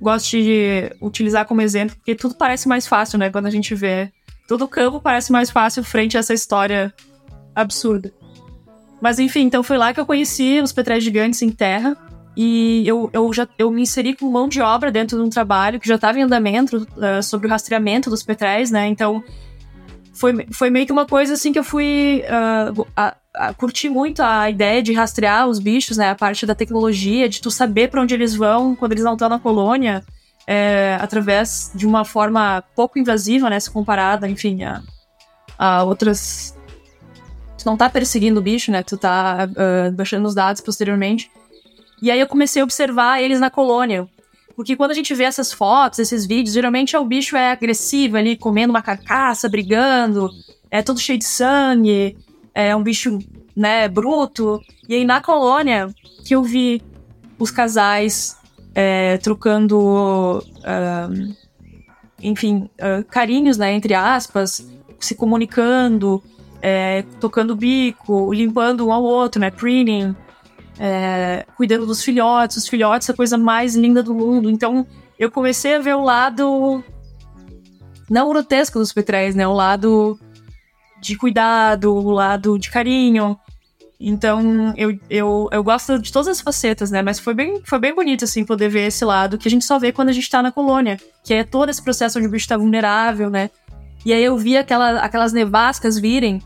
[0.00, 3.30] gosto de utilizar como exemplo, porque tudo parece mais fácil, né?
[3.30, 4.10] Quando a gente vê
[4.46, 6.92] Todo campo parece mais fácil frente a essa história
[7.54, 8.12] absurda.
[9.00, 11.96] Mas enfim, então foi lá que eu conheci os petréis gigantes em terra.
[12.36, 15.78] E eu, eu já eu me inseri com mão de obra dentro de um trabalho
[15.78, 18.86] que já estava em andamento uh, sobre o rastreamento dos petréis, né?
[18.88, 19.24] Então
[20.12, 24.20] foi, foi meio que uma coisa assim que eu fui uh, a, a, curtir muito
[24.22, 26.10] a ideia de rastrear os bichos, né?
[26.10, 29.28] A parte da tecnologia, de tu saber para onde eles vão quando eles não estão
[29.28, 30.04] na colônia
[30.46, 33.58] é, através de uma forma pouco invasiva, né?
[33.58, 34.82] Se comparada, enfim, a,
[35.58, 36.56] a outras.
[37.58, 38.82] Tu não tá perseguindo o bicho, né?
[38.82, 41.30] Tu tá uh, baixando os dados posteriormente.
[42.02, 44.08] E aí eu comecei a observar eles na colônia.
[44.62, 48.16] Porque quando a gente vê essas fotos, esses vídeos, geralmente é o bicho é agressivo
[48.16, 50.30] ali, comendo uma carcaça, brigando,
[50.70, 52.16] é todo cheio de sangue,
[52.54, 53.18] é um bicho,
[53.56, 54.60] né, bruto.
[54.88, 55.92] E aí na colônia
[56.24, 56.80] que eu vi
[57.40, 58.38] os casais
[58.72, 61.34] é, trocando uh,
[62.22, 64.64] enfim, uh, carinhos, né, entre aspas,
[65.00, 66.22] se comunicando,
[66.62, 70.14] é, tocando o bico, limpando um ao outro, né, preening,
[70.78, 74.50] é, cuidando dos filhotes, os filhotes é a coisa mais linda do mundo.
[74.50, 74.86] Então,
[75.18, 76.82] eu comecei a ver o lado
[78.10, 80.18] não grotesco dos petréis, né, o lado
[81.00, 83.38] de cuidado, o lado de carinho.
[83.98, 87.02] Então, eu, eu, eu gosto de todas as facetas, né?
[87.02, 89.78] Mas foi bem, foi bem bonito, assim, poder ver esse lado que a gente só
[89.78, 92.48] vê quando a gente tá na colônia, que é todo esse processo onde o bicho
[92.48, 93.48] tá vulnerável, né?
[94.04, 96.42] E aí eu vi aquela, aquelas nevascas virem,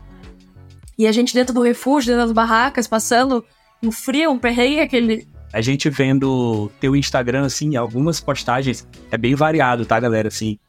[0.97, 3.43] e a gente dentro do refúgio, dentro das barracas, passando
[3.81, 5.27] um frio, um perrengue, aquele.
[5.53, 10.27] A gente vendo teu Instagram, assim, algumas postagens, é bem variado, tá, galera?
[10.27, 10.59] Assim,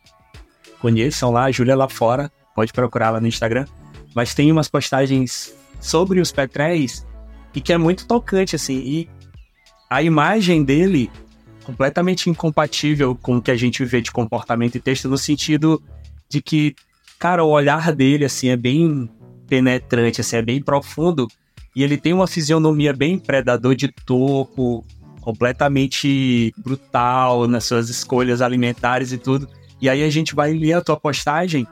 [0.80, 3.66] conheçam lá, a Júlia lá fora, pode procurar lá no Instagram.
[4.14, 7.06] Mas tem umas postagens sobre os petréis
[7.54, 8.78] e que é muito tocante, assim.
[8.78, 9.08] E
[9.90, 11.10] a imagem dele
[11.64, 15.82] completamente incompatível com o que a gente vê de comportamento e texto, no sentido
[16.26, 16.74] de que,
[17.18, 19.10] cara, o olhar dele, assim, é bem
[19.46, 21.28] penetrante, assim, é bem profundo.
[21.78, 24.84] E ele tem uma fisionomia bem predador de topo,
[25.20, 29.48] completamente brutal nas suas escolhas alimentares e tudo.
[29.80, 31.68] E aí a gente vai ler a tua postagem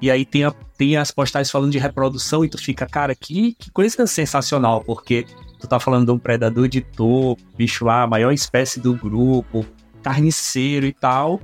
[0.00, 3.56] e aí tem, a, tem as postagens falando de reprodução e tu fica, cara, que,
[3.58, 5.26] que coisa sensacional, porque
[5.58, 9.66] tu tá falando de um predador de topo, bicho lá, a maior espécie do grupo,
[10.04, 11.40] carniceiro e tal,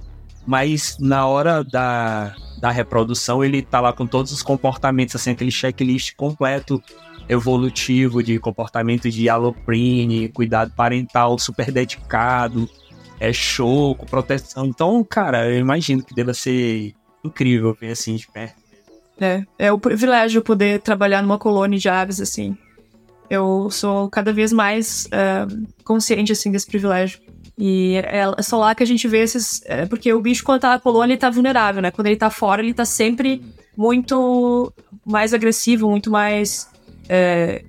[0.47, 5.51] mas na hora da, da reprodução ele tá lá com todos os comportamentos, assim, aquele
[5.51, 6.81] checklist completo
[7.29, 12.69] evolutivo de comportamento de aloprine, cuidado parental super dedicado,
[13.21, 14.67] é choco, proteção.
[14.67, 18.57] Então, cara, eu imagino que deva ser incrível ver assim de perto.
[19.21, 22.57] É, é o privilégio poder trabalhar numa colônia de aves, assim.
[23.29, 27.21] Eu sou cada vez mais uh, consciente, assim, desse privilégio.
[27.59, 29.61] E é, é, só lá que a gente vê esses...
[29.67, 31.91] É, porque o bicho, quando tá na colônia, ele tá vulnerável, né?
[31.91, 33.43] Quando ele tá fora, ele tá sempre
[33.77, 34.73] muito
[35.05, 36.71] mais agressivo, muito mais...
[37.09, 37.65] É,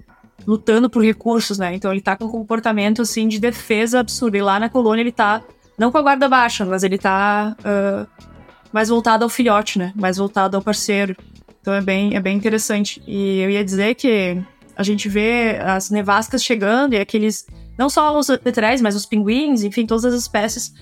[0.45, 1.73] lutando por recursos, né?
[1.75, 4.35] Então ele tá com um comportamento, assim, de defesa absurdo.
[4.37, 5.41] E lá na colônia ele tá...
[5.77, 7.55] Não com a guarda baixa, mas ele tá...
[7.59, 8.29] Uh,
[8.71, 9.93] mais voltado ao filhote, né?
[9.95, 11.15] Mais voltado ao parceiro.
[11.61, 13.01] Então é bem, é bem interessante.
[13.07, 14.41] E eu ia dizer que
[14.75, 17.45] a gente vê as nevascas chegando e aqueles.
[17.77, 20.73] Não só os petréis, mas os pinguins, enfim, todas as espécies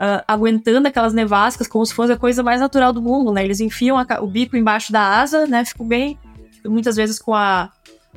[0.00, 3.44] uh, aguentando aquelas nevascas como se fosse a coisa mais natural do mundo, né?
[3.44, 5.64] Eles enfiam a, o bico embaixo da asa, né?
[5.64, 6.18] Ficam bem.
[6.64, 7.70] Muitas vezes com a,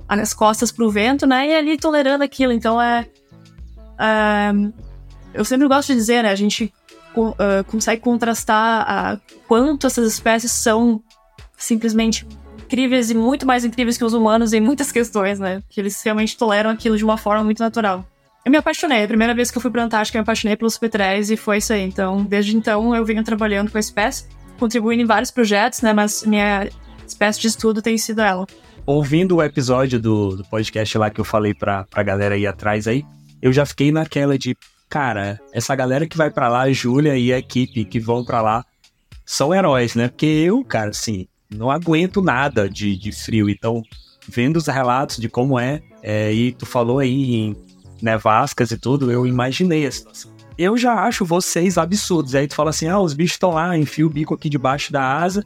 [0.07, 1.49] as costas pro vento, né?
[1.49, 2.51] E ali tolerando aquilo.
[2.53, 3.07] Então é.
[3.95, 4.73] Uh,
[5.33, 6.31] eu sempre gosto de dizer, né?
[6.31, 6.73] A gente
[7.15, 11.03] uh, consegue contrastar a quanto essas espécies são
[11.57, 12.25] simplesmente
[12.57, 15.61] incríveis e muito mais incríveis que os humanos em muitas questões, né?
[15.69, 18.05] Que eles realmente toleram aquilo de uma forma muito natural.
[18.45, 19.03] Eu me apaixonei.
[19.03, 21.57] A primeira vez que eu fui pra Antártica, eu me apaixonei pelos petréis e foi
[21.57, 21.81] isso aí.
[21.81, 24.25] Então, desde então, eu venho trabalhando com a espécie,
[24.57, 25.93] contribuindo em vários projetos, né?
[25.93, 26.69] Mas minha
[27.05, 28.47] espécie de estudo tem sido ela.
[28.85, 32.87] Ouvindo o episódio do, do podcast lá que eu falei pra, pra galera aí atrás
[32.87, 33.05] aí,
[33.41, 34.57] eu já fiquei naquela de,
[34.89, 38.41] cara, essa galera que vai para lá, a Júlia e a equipe que vão para
[38.41, 38.65] lá,
[39.25, 40.07] são heróis, né?
[40.07, 43.49] Porque eu, cara, assim, não aguento nada de, de frio.
[43.49, 43.83] Então,
[44.27, 47.55] vendo os relatos de como é, é, e tu falou aí em
[48.01, 50.31] nevascas e tudo, eu imaginei a situação.
[50.57, 52.35] Eu já acho vocês absurdos.
[52.35, 55.01] Aí tu fala assim: ah, os bichos estão lá, enfia o bico aqui debaixo da
[55.01, 55.45] asa,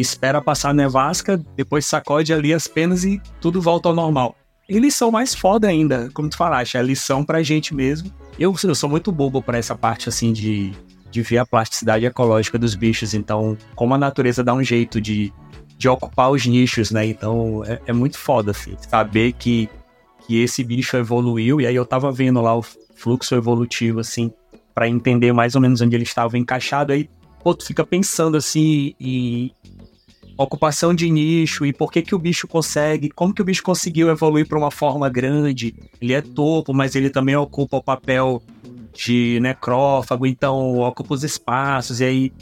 [0.00, 4.36] espera passar a nevasca, depois sacode ali as penas e tudo volta ao normal.
[4.68, 8.74] Eles são mais foda ainda, como tu falaste, é lição pra gente mesmo eu, eu
[8.74, 10.72] sou muito bobo para essa parte, assim, de,
[11.10, 13.12] de ver a plasticidade ecológica dos bichos.
[13.12, 15.30] Então, como a natureza dá um jeito de,
[15.76, 17.04] de ocupar os nichos, né?
[17.04, 19.68] Então, é, é muito foda, assim, saber que,
[20.26, 21.60] que esse bicho evoluiu.
[21.60, 24.32] E aí eu tava vendo lá o fluxo evolutivo, assim,
[24.74, 26.94] para entender mais ou menos onde ele estava encaixado.
[26.94, 27.10] Aí,
[27.44, 29.52] pô, tu fica pensando, assim, em
[30.42, 34.08] ocupação de nicho e por que que o bicho consegue, como que o bicho conseguiu
[34.08, 35.74] evoluir para uma forma grande.
[36.00, 38.42] Ele é topo, mas ele também ocupa o papel
[38.94, 42.32] de necrófago, então ocupa os espaços e aí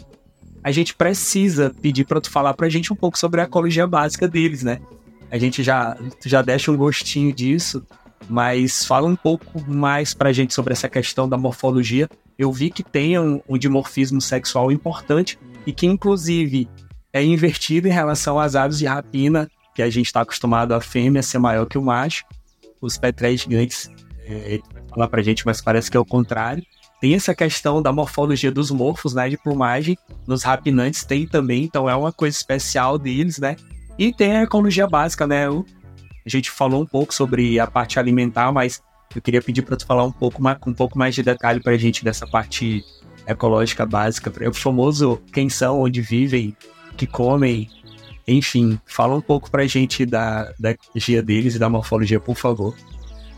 [0.63, 4.29] a gente precisa pedir para tu falar pra gente um pouco sobre a ecologia básica
[4.29, 4.81] deles, né?
[5.31, 7.85] A gente já já deixa um gostinho disso,
[8.29, 12.09] mas fala um pouco mais pra gente sobre essa questão da morfologia.
[12.39, 16.69] Eu vi que tem um, um dimorfismo sexual importante e que inclusive
[17.13, 21.23] é invertido em relação às aves de rapina, que a gente está acostumado a fêmea
[21.23, 22.25] ser maior que o macho.
[22.81, 23.91] Os petréis gigantes,
[24.25, 26.63] é, falar pra gente, mas parece que é o contrário.
[27.01, 29.97] Tem essa questão da morfologia dos morfos, né, de plumagem.
[30.27, 33.57] Nos rapinantes tem também, então é uma coisa especial deles, né?
[33.97, 35.49] E tem a ecologia básica, né?
[35.49, 35.65] O,
[36.27, 38.83] a gente falou um pouco sobre a parte alimentar, mas
[39.15, 41.73] eu queria pedir para tu falar um pouco mais, um pouco mais de detalhe para
[41.73, 42.85] a gente dessa parte
[43.27, 44.33] ecológica básica.
[44.41, 46.57] É o famoso quem são, onde vivem,
[46.99, 47.71] que comem,
[48.27, 48.79] enfim.
[48.85, 52.75] Fala um pouco pra gente da, da ecologia deles e da morfologia, por favor.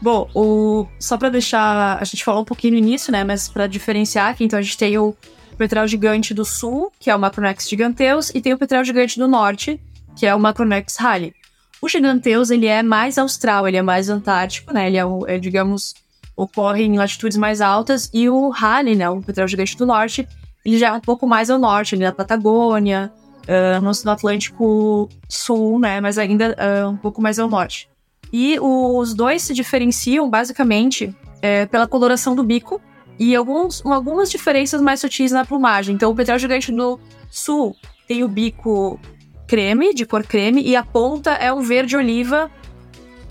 [0.02, 0.86] Bom, o...
[0.98, 1.98] só para deixar.
[2.00, 3.22] A gente falou um pouquinho no início, né?
[3.22, 5.14] Mas para diferenciar aqui, então a gente tem o
[5.58, 9.28] petrel gigante do sul, que é o Macronex giganteus, e tem o petrel gigante do
[9.28, 9.78] norte,
[10.16, 11.34] que é o Macronex halley.
[11.82, 14.86] O giganteus, ele é mais austral, ele é mais antártico, né?
[14.86, 15.94] Ele é, é digamos,
[16.34, 19.08] ocorre em latitudes mais altas, e o halley, né?
[19.10, 20.26] O petrel gigante do norte,
[20.64, 23.12] ele já é um pouco mais ao norte, ali na Patagônia,
[23.48, 26.00] uh, no, no Atlântico Sul, né?
[26.00, 27.88] Mas ainda uh, um pouco mais ao norte.
[28.32, 32.80] E os dois se diferenciam basicamente é, pela coloração do bico
[33.18, 35.94] e alguns, algumas diferenças mais sutis na plumagem.
[35.94, 36.98] Então, o petrel gigante do
[37.30, 37.76] sul
[38.06, 38.98] tem o bico
[39.46, 42.50] creme, de cor creme, e a ponta é um verde oliva,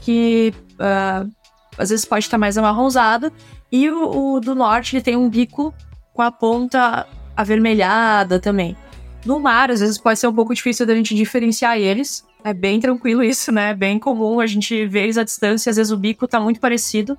[0.02, 1.30] que uh,
[1.78, 3.32] às vezes pode estar mais amarronzado.
[3.72, 5.74] E o, o, do norte ele tem um bico
[6.14, 8.76] com a ponta avermelhada também.
[9.26, 12.80] No mar, às vezes pode ser um pouco difícil da gente diferenciar eles, é bem
[12.80, 13.72] tranquilo isso, né?
[13.72, 16.60] É bem comum a gente ver eles à distância, às vezes o bico tá muito
[16.60, 17.18] parecido.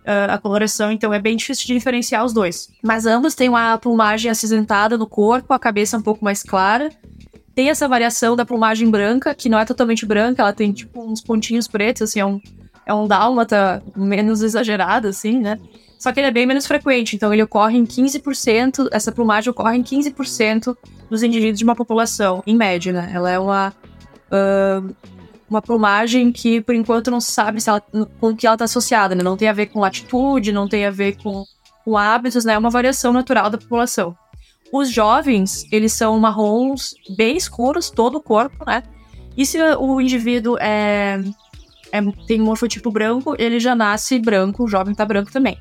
[0.00, 2.70] Uh, a coloração, então é bem difícil de diferenciar os dois.
[2.82, 6.88] Mas ambos têm uma plumagem acinzentada no corpo, a cabeça um pouco mais clara.
[7.54, 11.20] Tem essa variação da plumagem branca, que não é totalmente branca, ela tem tipo uns
[11.20, 12.40] pontinhos pretos, assim, é um,
[12.86, 15.58] é um dálmata menos exagerado, assim, né?
[16.00, 19.76] Só que ele é bem menos frequente, então ele ocorre em 15%, essa plumagem ocorre
[19.76, 20.74] em 15%
[21.10, 23.10] dos indivíduos de uma população, em média, né?
[23.12, 23.68] Ela é uma
[24.32, 24.94] uh,
[25.50, 27.82] uma plumagem que, por enquanto, não se sabe se ela,
[28.18, 29.22] com que ela está associada, né?
[29.22, 31.44] Não tem a ver com latitude, não tem a ver com,
[31.84, 32.54] com hábitos, né?
[32.54, 34.16] É uma variação natural da população.
[34.72, 38.84] Os jovens, eles são marrons bem escuros, todo o corpo, né?
[39.36, 41.20] E se o indivíduo é,
[41.92, 45.58] é, tem morfotipo branco, ele já nasce branco, o jovem tá branco também.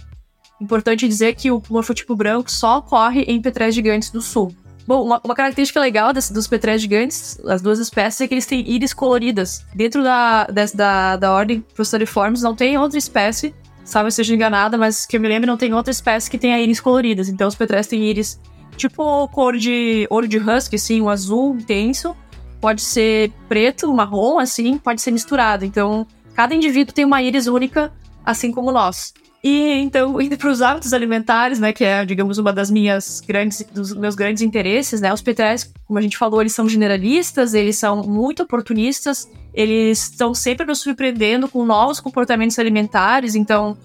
[0.59, 4.53] Importante dizer que o morfotipo branco só ocorre em petréis gigantes do sul.
[4.85, 8.45] Bom, uma, uma característica legal desse, dos petréis gigantes, as duas espécies, é que eles
[8.45, 9.63] têm íris coloridas.
[9.73, 15.05] Dentro da, desse, da, da ordem Proceriformes não tem outra espécie, salvo seja enganada, mas
[15.05, 17.29] que eu me lembro não tem outra espécie que tenha íris coloridas.
[17.29, 18.39] Então os petréis têm íris
[18.75, 22.15] tipo cor de ouro de husky, assim, um azul intenso.
[22.59, 25.65] Pode ser preto, marrom, assim, pode ser misturado.
[25.65, 27.93] Então, cada indivíduo tem uma íris única,
[28.25, 29.13] assim como nós.
[29.43, 33.63] E então, indo para os hábitos alimentares, né, que é, digamos, uma das minhas grandes,
[33.73, 37.77] dos meus grandes interesses, né, os petréis, como a gente falou, eles são generalistas, eles
[37.77, 43.77] são muito oportunistas, eles estão sempre nos surpreendendo com novos comportamentos alimentares, então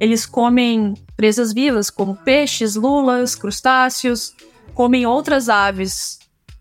[0.00, 4.34] eles comem presas vivas, como peixes, lulas, crustáceos,
[4.72, 6.18] comem outras aves,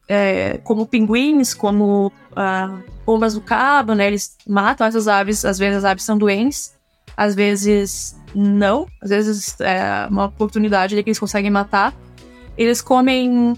[0.09, 5.77] é, como pinguins, como ah, pombas do cabo, né, eles matam essas aves, às vezes
[5.77, 6.73] as aves são doentes,
[7.15, 8.87] às vezes não.
[9.01, 11.93] Às vezes é uma oportunidade que eles conseguem matar.
[12.57, 13.55] Eles comem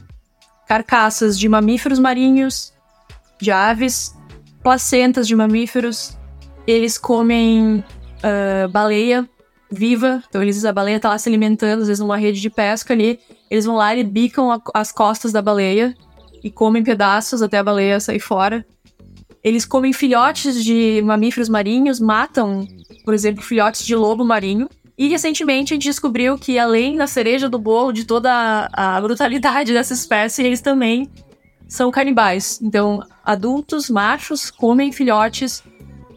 [0.68, 2.74] carcaças de mamíferos marinhos,
[3.40, 4.16] de aves,
[4.62, 6.18] placentas de mamíferos.
[6.66, 7.84] Eles comem
[8.24, 9.28] uh, baleia
[9.70, 10.24] viva.
[10.30, 13.20] Então eles, a baleia tá lá se alimentando, às vezes numa rede de pesca ali.
[13.50, 15.94] Eles vão lá e bicam a, as costas da baleia
[16.44, 18.66] e comem pedaços até a baleia sair fora.
[19.44, 22.66] Eles comem filhotes de mamíferos marinhos, matam
[23.04, 24.70] por exemplo, filhotes de lobo marinho.
[24.98, 29.74] E recentemente a gente descobriu que, além da cereja do bolo, de toda a, brutalidade
[29.74, 31.10] dessa espécie, eles também
[31.68, 32.60] são canibais.
[32.62, 35.63] Então, adultos machos comem filhotes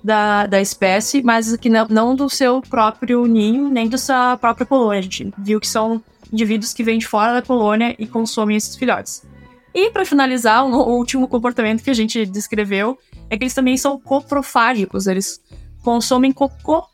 [0.05, 4.67] da, da espécie, mas que não, não do seu próprio ninho, nem da sua própria
[4.67, 5.01] colônia.
[5.01, 8.77] A gente viu que são indivíduos que vêm de fora da colônia e consomem esses
[8.77, 9.27] filhotes.
[9.75, 13.99] E para finalizar, o último comportamento que a gente descreveu é que eles também são
[13.99, 15.07] coprofágicos.
[15.07, 15.43] Eles
[15.87, 16.85] consomem cocô,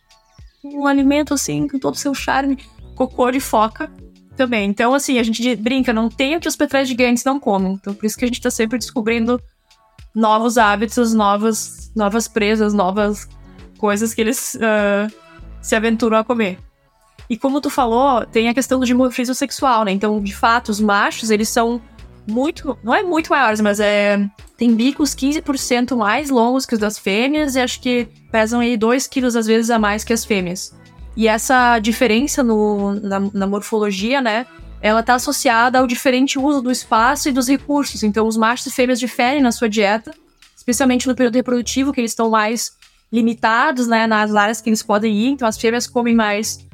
[0.62, 2.58] um alimento assim, com todo o seu charme,
[2.94, 3.90] cocô de foca
[4.36, 4.68] também.
[4.68, 7.72] Então, assim, a gente brinca, não tem o que os petrais gigantes não comem.
[7.72, 9.40] Então, por isso que a gente tá sempre descobrindo
[10.14, 13.26] novos hábitos, novas, novas presas, novas
[13.78, 15.10] coisas que eles uh,
[15.62, 16.58] se aventuram a comer.
[17.30, 19.92] E como tu falou, tem a questão do dimorfismo sexual, né?
[19.92, 21.80] Então, de fato, os machos, eles são
[22.28, 24.18] muito, não é muito maiores, mas é
[24.56, 29.08] tem bicos 15% mais longos que os das fêmeas e acho que pesam aí 2
[29.08, 30.72] quilos às vezes a mais que as fêmeas.
[31.16, 34.46] E essa diferença no, na, na morfologia, né,
[34.80, 38.02] ela está associada ao diferente uso do espaço e dos recursos.
[38.02, 40.14] Então, os machos e fêmeas diferem na sua dieta,
[40.56, 42.72] especialmente no período reprodutivo, que eles estão mais
[43.12, 45.28] limitados, né, nas áreas que eles podem ir.
[45.28, 46.66] Então, as fêmeas comem mais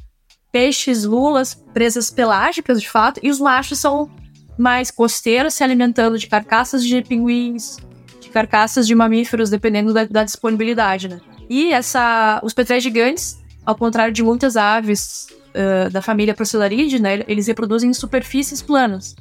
[0.52, 4.10] peixes, lulas, presas pelágicas, de fato, e os machos são
[4.58, 7.78] mais costeiros se alimentando de carcaças de pinguins,
[8.20, 11.20] de carcaças de mamíferos, dependendo da, da disponibilidade, né?
[11.48, 17.24] E essa, os petréis gigantes, ao contrário de muitas aves uh, da família Procellaridae, né,
[17.26, 19.16] eles reproduzem em superfícies planas,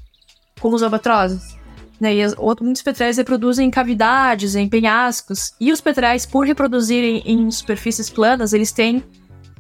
[0.60, 1.56] como os albatrozes.
[2.00, 5.54] Né, e as, muitos petréis reproduzem em cavidades, em penhascos.
[5.60, 9.04] E os petréis, por reproduzirem em superfícies planas, eles têm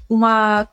[0.09, 0.67] uma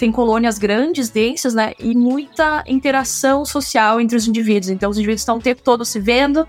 [0.00, 1.74] tem colônias grandes, densas, né?
[1.78, 4.70] E muita interação social entre os indivíduos.
[4.70, 6.48] Então, os indivíduos estão o tempo todo se vendo,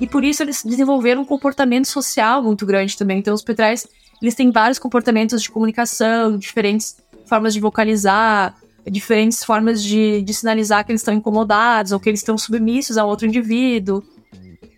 [0.00, 3.18] e por isso eles desenvolveram um comportamento social muito grande também.
[3.18, 3.88] Então, os petréis,
[4.22, 6.96] eles têm vários comportamentos de comunicação, diferentes
[7.26, 8.54] formas de vocalizar,
[8.88, 13.04] diferentes formas de, de sinalizar que eles estão incomodados ou que eles estão submissos a
[13.04, 14.00] outro indivíduo.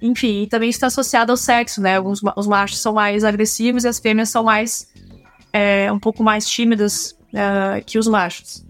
[0.01, 1.99] Enfim, e também está associado ao sexo, né?
[1.99, 4.89] Alguns, os machos são mais agressivos e as fêmeas são mais
[5.53, 8.65] é, um pouco mais tímidas uh, que os machos.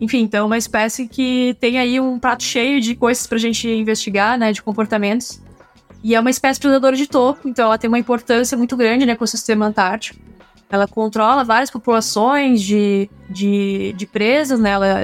[0.00, 3.68] Enfim, então é uma espécie que tem aí um prato cheio de coisas pra gente
[3.68, 5.40] investigar, né, de comportamentos.
[6.02, 9.12] E é uma espécie predadora de topo, então ela tem uma importância muito grande no
[9.12, 10.18] ecossistema antártico.
[10.70, 14.70] Ela controla várias populações de, de, de presas, né?
[14.70, 14.96] Ela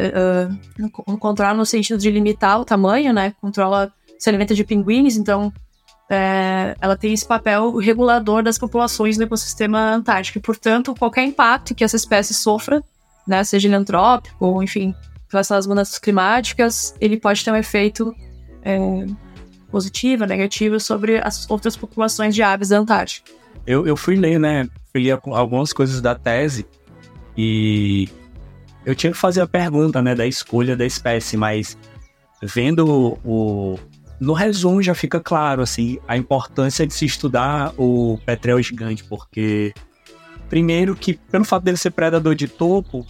[0.89, 3.35] uh, controla no sentido de limitar o tamanho, né?
[3.41, 5.53] Controla, se alimenta de pinguins, então
[6.09, 10.39] é, ela tem esse papel regulador das populações no ecossistema antártico.
[10.39, 12.83] E, portanto, qualquer impacto que essa espécie sofra
[13.27, 14.95] né, seja ele antrópico ou, enfim,
[15.31, 18.14] relacionado às mudanças climáticas, ele pode ter um efeito
[18.62, 19.07] é,
[19.70, 23.31] positivo, negativo sobre as outras populações de aves da Antártica.
[23.66, 26.66] Eu, eu fui ler, né, fui ler algumas coisas da tese
[27.37, 28.09] e
[28.85, 31.77] eu tinha que fazer a pergunta, né, da escolha da espécie, mas
[32.43, 33.79] vendo o,
[34.20, 39.74] no resumo já fica claro assim a importância de se estudar o petrel gigante, porque
[40.49, 43.05] primeiro que pelo fato dele ser predador de topo,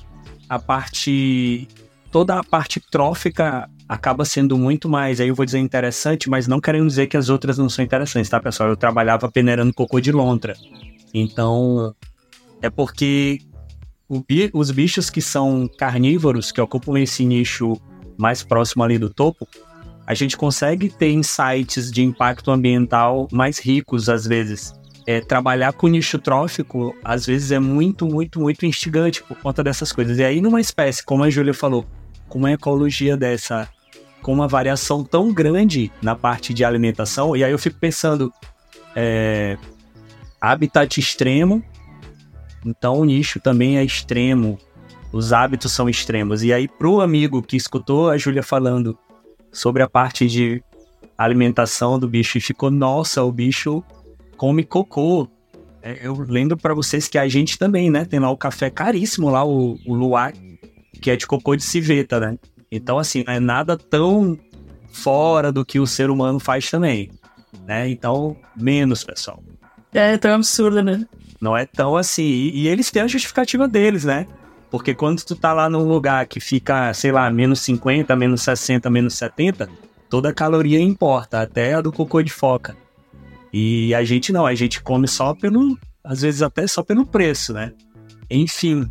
[0.48, 1.68] a parte.
[2.10, 6.60] toda a parte trófica acaba sendo muito mais, aí eu vou dizer interessante, mas não
[6.60, 8.70] querendo dizer que as outras não são interessantes, tá, pessoal?
[8.70, 10.56] Eu trabalhava peneirando cocô de lontra.
[11.14, 11.94] Então,
[12.60, 13.38] é porque
[14.52, 17.80] os bichos que são carnívoros, que ocupam esse nicho
[18.16, 19.46] mais próximo ali do topo,
[20.06, 24.74] a gente consegue ter insights de impacto ambiental mais ricos às vezes
[25.06, 29.92] é, trabalhar com nicho trófico, às vezes é muito, muito, muito instigante por conta dessas
[29.92, 30.18] coisas.
[30.18, 31.86] E aí, numa espécie, como a Júlia falou,
[32.28, 33.68] com uma ecologia dessa,
[34.20, 38.32] com uma variação tão grande na parte de alimentação, e aí eu fico pensando,
[38.96, 39.56] é,
[40.40, 41.62] habitat extremo,
[42.64, 44.58] então o nicho também é extremo,
[45.12, 46.42] os hábitos são extremos.
[46.42, 48.98] E aí, pro amigo que escutou a Júlia falando
[49.52, 50.60] sobre a parte de
[51.16, 53.84] alimentação do bicho e ficou, nossa, o bicho
[54.36, 55.28] come cocô.
[55.82, 58.04] É, eu lembro para vocês que a gente também, né?
[58.04, 60.32] Tem lá o café caríssimo lá, o, o luar,
[61.00, 62.38] que é de cocô de civeta, né?
[62.70, 64.38] Então, assim, não é nada tão
[64.90, 67.10] fora do que o ser humano faz também,
[67.64, 67.88] né?
[67.88, 69.42] Então, menos, pessoal.
[69.92, 71.06] É tão absurdo, né?
[71.40, 72.24] Não é tão assim.
[72.24, 74.26] E, e eles têm a justificativa deles, né?
[74.70, 78.90] Porque quando tu tá lá num lugar que fica, sei lá, menos 50, menos 60,
[78.90, 79.68] menos 70,
[80.10, 82.76] toda a caloria importa, até a do cocô de foca.
[83.58, 87.54] E a gente não, a gente come só pelo, às vezes até só pelo preço,
[87.54, 87.72] né?
[88.30, 88.86] Enfim.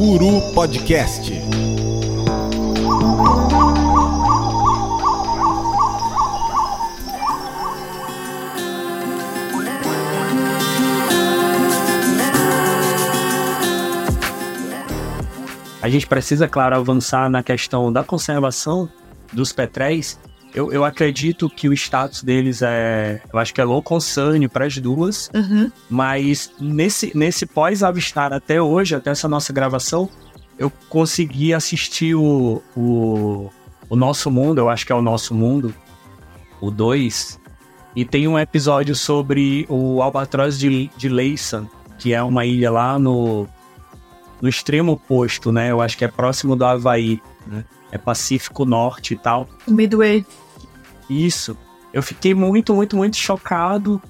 [0.00, 1.32] Uru Podcast.
[15.86, 18.88] A gente precisa, claro, avançar na questão da conservação
[19.32, 20.18] dos petréis.
[20.52, 23.22] Eu, eu acredito que o status deles é.
[23.32, 25.30] Eu acho que é low consangue para as duas.
[25.32, 25.70] Uhum.
[25.88, 30.10] Mas nesse, nesse pós-avistar até hoje, até essa nossa gravação,
[30.58, 33.48] eu consegui assistir o, o,
[33.88, 35.72] o Nosso Mundo, eu acho que é o Nosso Mundo,
[36.60, 37.38] o 2.
[37.94, 42.98] E tem um episódio sobre o albatroz de, de Laysan, que é uma ilha lá
[42.98, 43.46] no,
[44.40, 45.70] no extremo oposto, né?
[45.70, 47.64] Eu acho que é próximo do Havaí, né?
[47.90, 49.48] É Pacífico Norte e tal.
[49.66, 50.26] Midway.
[51.08, 51.56] Isso.
[51.92, 54.02] Eu fiquei muito, muito, muito chocado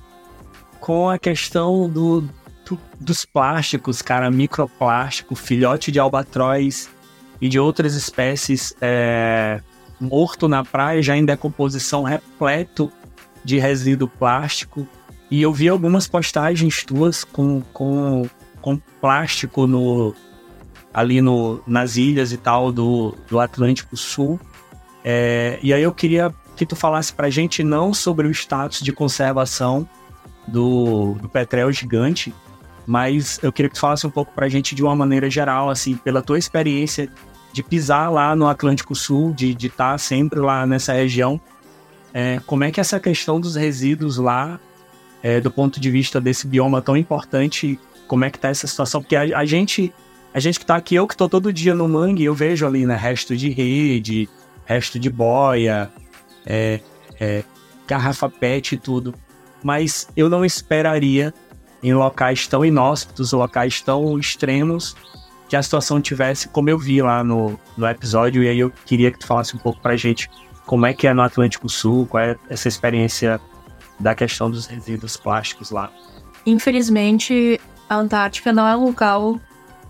[0.81, 2.23] com a questão do,
[2.65, 6.89] do dos plásticos, cara, microplástico, filhote de albatroz
[7.41, 9.61] e de outras espécies é,
[10.01, 12.91] morto na praia, já em decomposição, repleto
[13.45, 14.87] de resíduo plástico.
[15.31, 18.29] E eu vi algumas postagens tuas com, com
[18.67, 20.13] com plástico no,
[20.93, 24.41] ali no, nas ilhas e tal do, do Atlântico Sul.
[25.05, 28.91] É, e aí eu queria que tu falasse pra gente não sobre o status de
[28.91, 29.89] conservação
[30.49, 32.35] do, do petróleo gigante,
[32.85, 35.97] mas eu queria que tu falasse um pouco pra gente de uma maneira geral, assim,
[35.97, 37.09] pela tua experiência
[37.53, 41.41] de pisar lá no Atlântico Sul, de estar tá sempre lá nessa região.
[42.13, 44.59] é, como é que essa questão dos resíduos lá,
[45.23, 49.01] é, do ponto de vista desse bioma tão importante, como é que tá essa situação?
[49.03, 49.93] Porque a, a gente,
[50.33, 52.87] a gente que tá aqui, eu que tô todo dia no mangue, eu vejo ali,
[52.87, 54.29] né, resto de rede,
[54.65, 55.91] resto de boia,
[56.45, 56.81] é,
[57.21, 57.45] é,
[57.87, 59.15] garrafa PET e tudo.
[59.63, 61.33] Mas eu não esperaria
[61.83, 64.97] em locais tão inóspitos, locais tão extremos,
[65.49, 68.43] que a situação tivesse como eu vi lá no, no episódio.
[68.43, 70.29] E aí eu queria que tu falasse um pouco pra gente
[70.65, 73.41] como é que é no Atlântico Sul, qual é essa experiência
[73.99, 75.91] da questão dos resíduos plásticos lá.
[76.45, 79.41] Infelizmente, a Antártica não é um local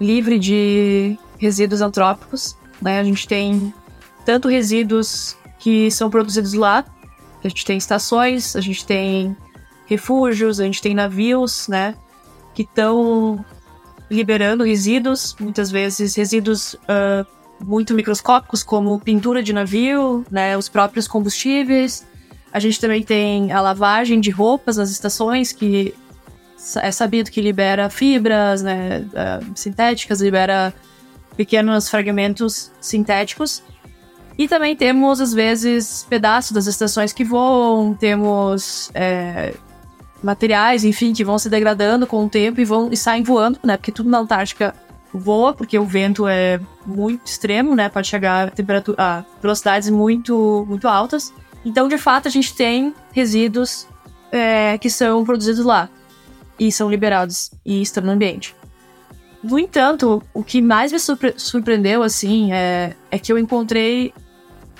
[0.00, 2.56] livre de resíduos antrópicos.
[2.80, 3.00] Né?
[3.00, 3.72] A gente tem
[4.24, 6.84] tanto resíduos que são produzidos lá,
[7.42, 9.36] a gente tem estações, a gente tem
[9.86, 11.94] refúgios, a gente tem navios, né,
[12.54, 13.44] que estão
[14.10, 17.26] liberando resíduos, muitas vezes resíduos uh,
[17.64, 22.06] muito microscópicos, como pintura de navio, né, os próprios combustíveis.
[22.52, 25.94] A gente também tem a lavagem de roupas nas estações, que
[26.76, 30.74] é sabido que libera fibras né, uh, sintéticas, libera
[31.36, 33.62] pequenos fragmentos sintéticos.
[34.38, 39.54] E também temos, às vezes, pedaços das estações que voam, temos é,
[40.22, 43.78] materiais, enfim, que vão se degradando com o tempo e vão e saem voando, né?
[43.78, 44.74] Porque tudo na Antártica
[45.12, 47.88] voa, porque o vento é muito extremo, né?
[47.88, 51.32] Pode chegar a, temperatura, a velocidades muito, muito altas.
[51.64, 53.86] Então, de fato, a gente tem resíduos
[54.30, 55.88] é, que são produzidos lá
[56.58, 58.54] e são liberados e estão no ambiente.
[59.42, 64.12] No entanto, o que mais me surpre surpreendeu, assim, é, é que eu encontrei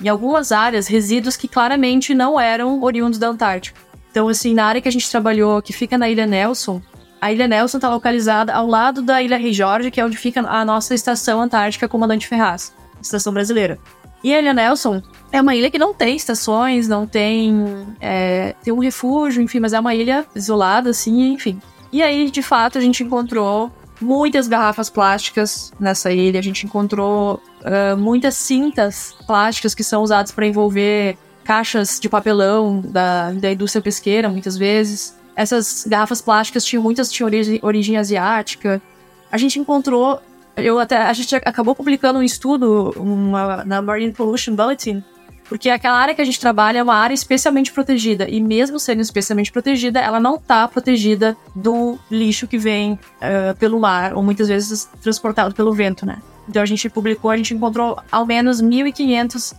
[0.03, 3.79] em algumas áreas resíduos que claramente não eram oriundos da Antártica.
[4.11, 6.81] Então, assim, na área que a gente trabalhou, que fica na Ilha Nelson,
[7.21, 10.41] a Ilha Nelson está localizada ao lado da Ilha Rei Jorge, que é onde fica
[10.41, 13.79] a nossa estação antártica Comandante Ferraz, estação brasileira.
[14.23, 17.87] E a Ilha Nelson é uma ilha que não tem estações, não tem.
[18.01, 21.61] É, tem um refúgio, enfim, mas é uma ilha isolada, assim, enfim.
[21.93, 27.41] E aí, de fato, a gente encontrou muitas garrafas plásticas nessa ilha, a gente encontrou
[27.63, 33.81] uh, muitas cintas plásticas que são usadas para envolver caixas de papelão da, da indústria
[33.81, 35.17] pesqueira, muitas vezes.
[35.35, 38.83] Essas garrafas plásticas tinham muitas tinham origem, origem asiática.
[39.31, 40.21] A gente encontrou,
[40.57, 45.05] eu até a gente acabou publicando um estudo uma, na Marine Pollution Bulletin,
[45.49, 49.01] porque aquela área que a gente trabalha é uma área especialmente protegida e mesmo sendo
[49.01, 54.49] especialmente protegida, ela não está protegida do lixo que vem uh, pelo mar ou muitas
[54.49, 56.21] vezes transportado pelo vento, né?
[56.49, 59.55] Então a gente publicou, a gente encontrou ao menos 1.500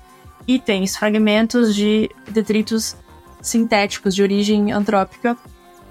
[0.47, 2.95] itens, fragmentos de detritos
[3.41, 5.37] sintéticos de origem antrópica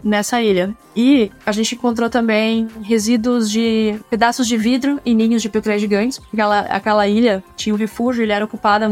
[0.03, 0.75] nessa ilha.
[0.95, 6.21] E a gente encontrou também resíduos de pedaços de vidro e ninhos de petrés gigantes,
[6.33, 8.91] aquela, aquela ilha tinha um refúgio, ele era ocupada.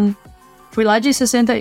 [0.71, 1.53] Foi lá de 60,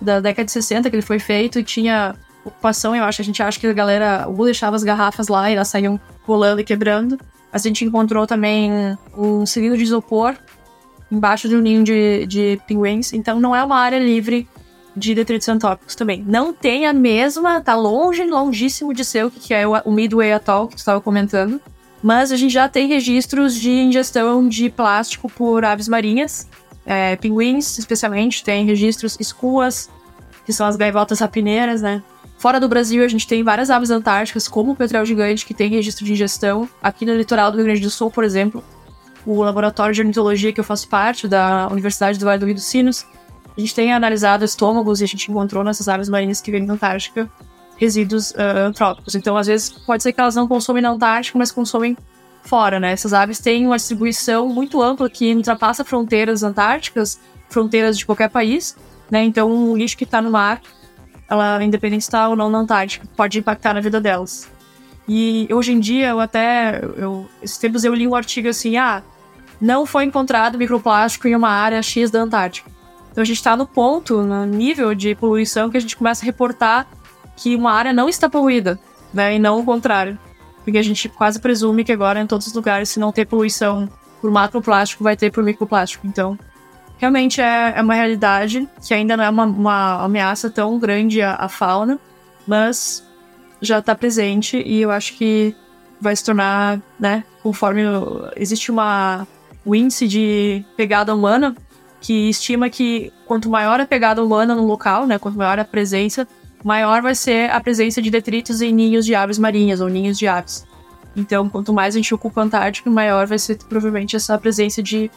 [0.00, 2.14] da década de 60 que ele foi feito e tinha
[2.44, 2.94] ocupação.
[2.94, 5.68] Eu acho, a gente acha que a galera ou deixava as garrafas lá e elas
[5.68, 7.18] saíam rolando e quebrando.
[7.52, 8.70] A gente encontrou também
[9.16, 10.34] um cilindro de isopor
[11.10, 13.12] embaixo de um ninho de, de pinguins.
[13.12, 14.48] Então não é uma área livre
[14.96, 16.24] de detritos antópicos também.
[16.26, 20.68] Não tem a mesma, tá longe, longíssimo de ser o que é o Midway Atoll
[20.68, 21.60] que tu estava comentando.
[22.02, 26.48] Mas a gente já tem registros de ingestão de plástico por aves marinhas,
[26.84, 29.88] é, pinguins especialmente, tem registros escuas,
[30.44, 32.02] que são as gaivotas rapineiras, né?
[32.38, 35.70] Fora do Brasil, a gente tem várias aves antárticas, como o petrel gigante, que tem
[35.70, 36.68] registro de ingestão.
[36.82, 38.64] Aqui no litoral do Rio Grande do Sul, por exemplo,
[39.24, 42.64] o laboratório de ornitologia que eu faço parte, da Universidade do Vale do Rio dos
[42.64, 43.06] Sinos,
[43.56, 46.74] a gente tem analisado estômagos e a gente encontrou nessas aves marinhas que vêm da
[46.74, 47.30] Antártica
[47.76, 49.14] resíduos uh, antrópicos.
[49.14, 51.96] Então, às vezes, pode ser que elas não consomem na Antártica, mas consomem
[52.42, 52.92] fora, né?
[52.92, 58.76] Essas aves têm uma distribuição muito ampla que ultrapassa fronteiras antárticas, fronteiras de qualquer país,
[59.10, 59.22] né?
[59.24, 60.60] Então, o lixo que está no mar,
[61.28, 64.48] ela, independente se está ou não na Antártica, pode impactar na vida delas.
[65.08, 66.80] E hoje em dia, eu até.
[66.96, 69.02] Eu, esses tempos eu li um artigo assim: ah,
[69.60, 72.70] não foi encontrado microplástico em uma área X da Antártica.
[73.12, 76.26] Então a gente está no ponto, no nível de poluição, que a gente começa a
[76.26, 76.88] reportar
[77.36, 78.80] que uma área não está poluída,
[79.12, 79.36] né?
[79.36, 80.18] E não o contrário.
[80.64, 83.88] Porque a gente quase presume que agora em todos os lugares, se não ter poluição
[84.20, 86.06] por macroplástico, vai ter por microplástico.
[86.06, 86.38] Então,
[86.98, 91.34] realmente é, é uma realidade que ainda não é uma, uma ameaça tão grande à,
[91.34, 91.98] à fauna,
[92.46, 93.04] mas
[93.60, 95.54] já está presente e eu acho que
[96.00, 97.82] vai se tornar, né, conforme
[98.36, 99.26] existe uma
[99.64, 101.54] o índice de pegada humana,
[102.02, 106.26] que estima que quanto maior a pegada humana no local, né, quanto maior a presença,
[106.62, 110.26] maior vai ser a presença de detritos em ninhos de aves marinhas ou ninhos de
[110.26, 110.66] aves.
[111.14, 115.10] Então, quanto mais a gente ocupa a Antártica, maior vai ser provavelmente essa presença de,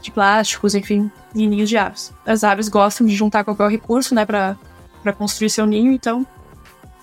[0.00, 2.12] de plásticos, enfim, em ninhos de aves.
[2.24, 4.56] As aves gostam de juntar qualquer recurso, né, para
[5.18, 6.24] construir seu ninho, então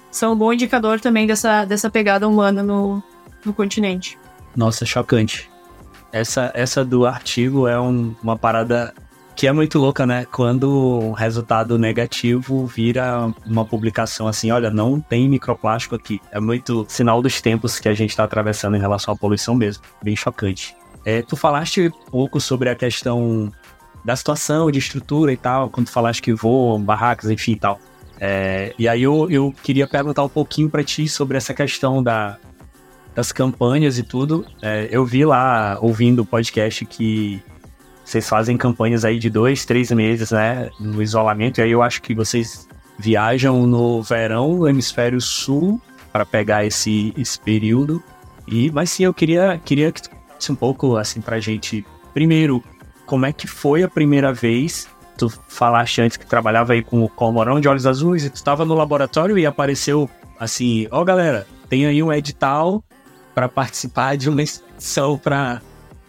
[0.09, 3.03] são um bom indicador também dessa, dessa pegada humana no,
[3.43, 4.17] no continente.
[4.55, 5.50] Nossa, chocante.
[6.11, 8.93] Essa, essa do artigo é um, uma parada
[9.35, 10.25] que é muito louca, né?
[10.25, 16.21] Quando o resultado negativo vira uma publicação assim, olha, não tem microplástico aqui.
[16.31, 19.83] É muito sinal dos tempos que a gente está atravessando em relação à poluição mesmo.
[20.03, 20.75] Bem chocante.
[21.05, 23.51] É, tu falaste pouco sobre a questão
[24.03, 27.79] da situação, de estrutura e tal, quando tu falaste que voam, barracas, enfim e tal.
[28.19, 32.37] É, e aí eu, eu queria perguntar um pouquinho para ti sobre essa questão da,
[33.15, 34.45] das campanhas e tudo.
[34.61, 37.41] É, eu vi lá, ouvindo o podcast, que
[38.03, 40.69] vocês fazem campanhas aí de dois, três meses, né?
[40.79, 41.59] No isolamento.
[41.59, 45.81] E aí eu acho que vocês viajam no verão, no hemisfério sul,
[46.11, 48.01] para pegar esse, esse período.
[48.47, 50.09] E, mas sim, eu queria, queria que tu
[50.49, 51.85] um pouco assim pra gente.
[52.13, 52.63] Primeiro,
[53.05, 54.87] como é que foi a primeira vez?
[55.17, 58.65] Tu falaste antes que trabalhava aí com o Colmorão de Olhos Azuis e tu estava
[58.65, 60.09] no laboratório e apareceu
[60.39, 62.83] assim: ó, oh, galera, tem aí um edital
[63.33, 65.61] para participar de uma expedição para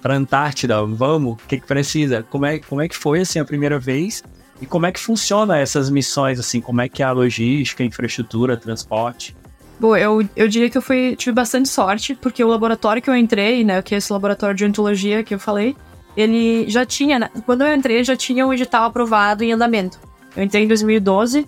[0.02, 2.24] para Antártida, vamos, o que, que precisa?
[2.28, 4.20] Como é, como é que foi assim a primeira vez?
[4.60, 6.60] E como é que funciona essas missões assim?
[6.60, 9.36] Como é que é a logística, infraestrutura, transporte?
[9.78, 13.16] Bom, eu, eu diria que eu fui, tive bastante sorte, porque o laboratório que eu
[13.16, 15.76] entrei, né, que é esse laboratório de ontologia que eu falei,
[16.16, 19.98] ele já tinha, né, quando eu entrei, já tinha um edital aprovado em andamento.
[20.36, 21.46] Eu entrei em 2012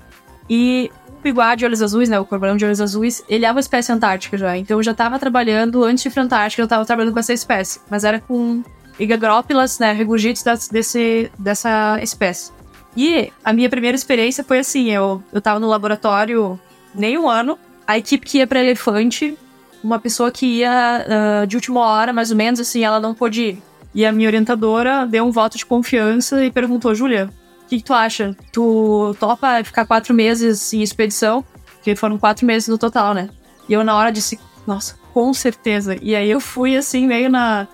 [0.49, 0.91] e
[1.25, 4.37] piguá de olhos azuis, né, o corbalão de olhos azuis, ele é uma espécie antártica
[4.37, 4.57] já.
[4.59, 7.81] Então eu já estava trabalhando, antes de ir Antártica, eu estava trabalhando com essa espécie.
[7.91, 8.63] Mas era com
[8.99, 12.53] Igagrópilas, né, regurgites desse, dessa espécie.
[12.95, 16.61] E a minha primeira experiência foi assim, eu, eu tava no laboratório
[16.95, 19.37] nem um ano, a equipe que ia para elefante,
[19.83, 21.05] uma pessoa que ia
[21.43, 23.63] uh, de última hora, mais ou menos, assim, ela não pôde ir.
[23.95, 27.31] E a minha orientadora deu um voto de confiança e perguntou, Júlia,
[27.75, 28.37] que, que, tu acha?
[28.53, 31.45] Tu topa ficar quatro meses em expedição?
[31.77, 33.29] Porque foram quatro meses no total, né?
[33.69, 35.97] E eu na hora disse, nossa, com certeza.
[36.01, 37.67] E aí eu fui assim, meio na,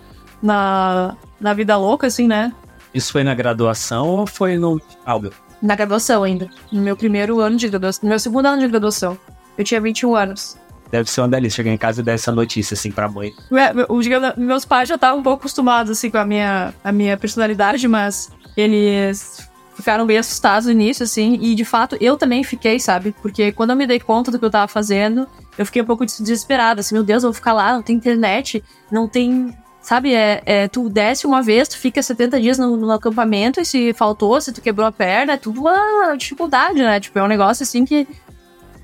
[0.42, 2.52] na, na vida louca, assim, né?
[2.92, 5.30] Isso foi na graduação ou foi no álbum?
[5.62, 6.48] Na graduação ainda.
[6.72, 8.00] No meu primeiro ano de graduação.
[8.02, 9.18] No meu segundo ano de graduação.
[9.56, 10.56] Eu tinha 21 anos.
[10.90, 13.32] Deve ser uma delícia chegar em casa e dar essa notícia, assim, pra mãe.
[13.52, 17.86] É, meus pais já estavam um pouco acostumados, assim, com a minha, a minha personalidade,
[17.86, 19.48] mas eles
[19.80, 23.14] ficaram bem assustados no início, assim, e de fato eu também fiquei, sabe?
[23.20, 25.26] Porque quando eu me dei conta do que eu tava fazendo,
[25.56, 28.62] eu fiquei um pouco desesperada, assim, meu Deus, eu vou ficar lá, não tem internet,
[28.90, 29.56] não tem.
[29.82, 33.64] Sabe, é, é tu desce uma vez, tu fica 70 dias no, no, acampamento e
[33.64, 37.00] se faltou, se tu quebrou a perna, é tudo uma dificuldade, né?
[37.00, 38.06] Tipo, é um negócio assim que,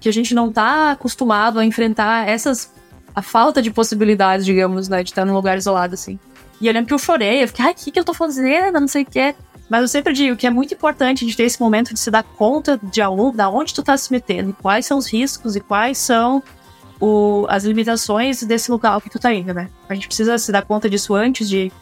[0.01, 2.72] que a gente não tá acostumado a enfrentar essas.
[3.14, 5.03] a falta de possibilidades, digamos, né?
[5.03, 6.18] De estar num lugar isolado, assim.
[6.61, 8.80] E eu lembro que eu chorei, eu fiquei, ai, o que, que eu tô fazendo?
[8.80, 9.34] Não sei o que.
[9.68, 12.22] Mas eu sempre digo que é muito importante de ter esse momento de se dar
[12.22, 15.98] conta de aonde, da onde tu tá se metendo, quais são os riscos e quais
[15.98, 16.42] são
[17.00, 19.68] o, as limitações desse local que tu tá indo, né?
[19.88, 21.72] A gente precisa se dar conta disso antes de.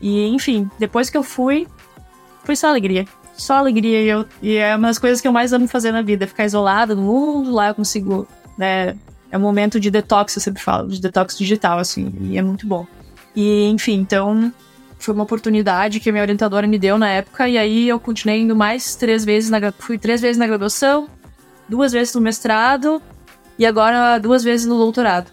[0.00, 1.66] E, enfim, depois que eu fui,
[2.44, 3.06] foi só alegria.
[3.34, 4.02] Só alegria.
[4.02, 6.44] E, eu, e é uma das coisas que eu mais amo fazer na vida, ficar
[6.44, 8.26] isolada no mundo, lá eu consigo,
[8.56, 8.96] né?
[9.30, 12.66] É um momento de detox, eu sempre falo, de detox digital, assim, e é muito
[12.66, 12.86] bom.
[13.34, 14.52] E, enfim, então,
[15.04, 18.40] foi uma oportunidade que a minha orientadora me deu na época, e aí eu continuei
[18.40, 21.08] indo mais três vezes na fui três vezes na graduação,
[21.68, 23.00] duas vezes no mestrado
[23.58, 25.30] e agora duas vezes no doutorado.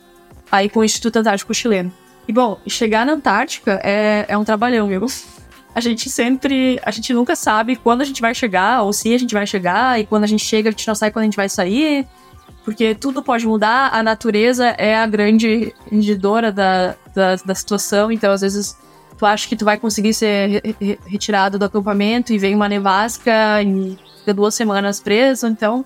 [0.52, 1.92] Aí com o Instituto Antártico Chileno.
[2.28, 5.06] E bom, chegar na Antártica é, é um trabalhão, viu?
[5.74, 6.80] A gente sempre.
[6.84, 10.00] A gente nunca sabe quando a gente vai chegar, ou se a gente vai chegar,
[10.00, 12.06] e quando a gente chega, a gente não sabe quando a gente vai sair.
[12.66, 18.34] Porque tudo pode mudar, a natureza é a grande rendidora da, da, da situação, então
[18.34, 18.76] às vezes
[19.18, 23.62] tu acha que tu vai conseguir ser re retirado do acampamento e vem uma nevasca
[23.64, 25.48] e fica duas semanas preso.
[25.48, 25.84] Então,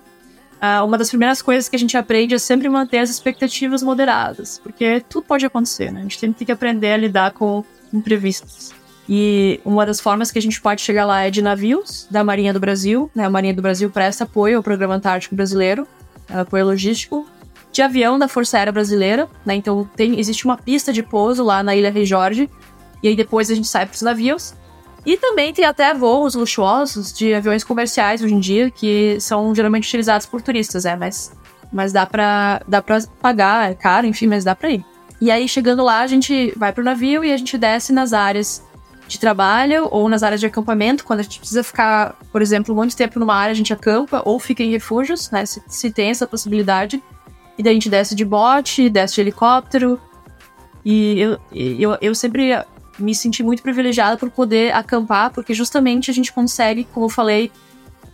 [0.60, 4.60] uh, uma das primeiras coisas que a gente aprende é sempre manter as expectativas moderadas,
[4.62, 6.00] porque tudo pode acontecer, né?
[6.00, 8.72] A gente tem que aprender a lidar com imprevistos.
[9.08, 12.52] E uma das formas que a gente pode chegar lá é de navios da Marinha
[12.52, 13.24] do Brasil, né?
[13.24, 15.86] A Marinha do Brasil presta apoio ao Programa Antártico Brasileiro,
[16.28, 17.26] apoio logístico,
[17.72, 19.54] de avião da Força Aérea Brasileira, né?
[19.54, 22.48] Então tem, existe uma pista de pouso lá na Ilha Rei Jorge,
[23.02, 24.54] e aí depois a gente sai para os navios.
[25.04, 29.88] E também tem até voos luxuosos de aviões comerciais hoje em dia, que são geralmente
[29.88, 31.32] utilizados por turistas, é, mas,
[31.72, 34.84] mas dá para dá pra pagar, é caro, enfim, mas dá para ir.
[35.20, 38.62] E aí, chegando lá, a gente vai pro navio e a gente desce nas áreas
[39.06, 41.04] de trabalho ou nas áreas de acampamento.
[41.04, 44.40] Quando a gente precisa ficar, por exemplo, muito tempo numa área, a gente acampa ou
[44.40, 45.46] fica em refúgios, né?
[45.46, 47.02] Se, se tem essa possibilidade.
[47.56, 50.00] E daí a gente desce de bote, desce de helicóptero.
[50.84, 52.52] E eu, eu, eu sempre
[52.98, 57.50] me senti muito privilegiada por poder acampar, porque justamente a gente consegue, como eu falei,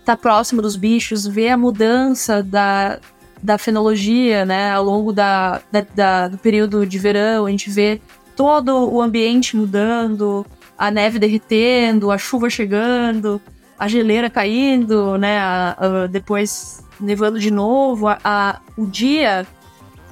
[0.05, 2.99] tá próximo dos bichos, ver a mudança da,
[3.43, 8.01] da fenologia, né, ao longo da, da, da, do período de verão, a gente vê
[8.37, 10.47] todo o ambiente mudando,
[10.79, 13.41] a neve derretendo, a chuva chegando,
[13.79, 19.47] a geleira caindo, né, a, a, depois nevando de novo, a, o dia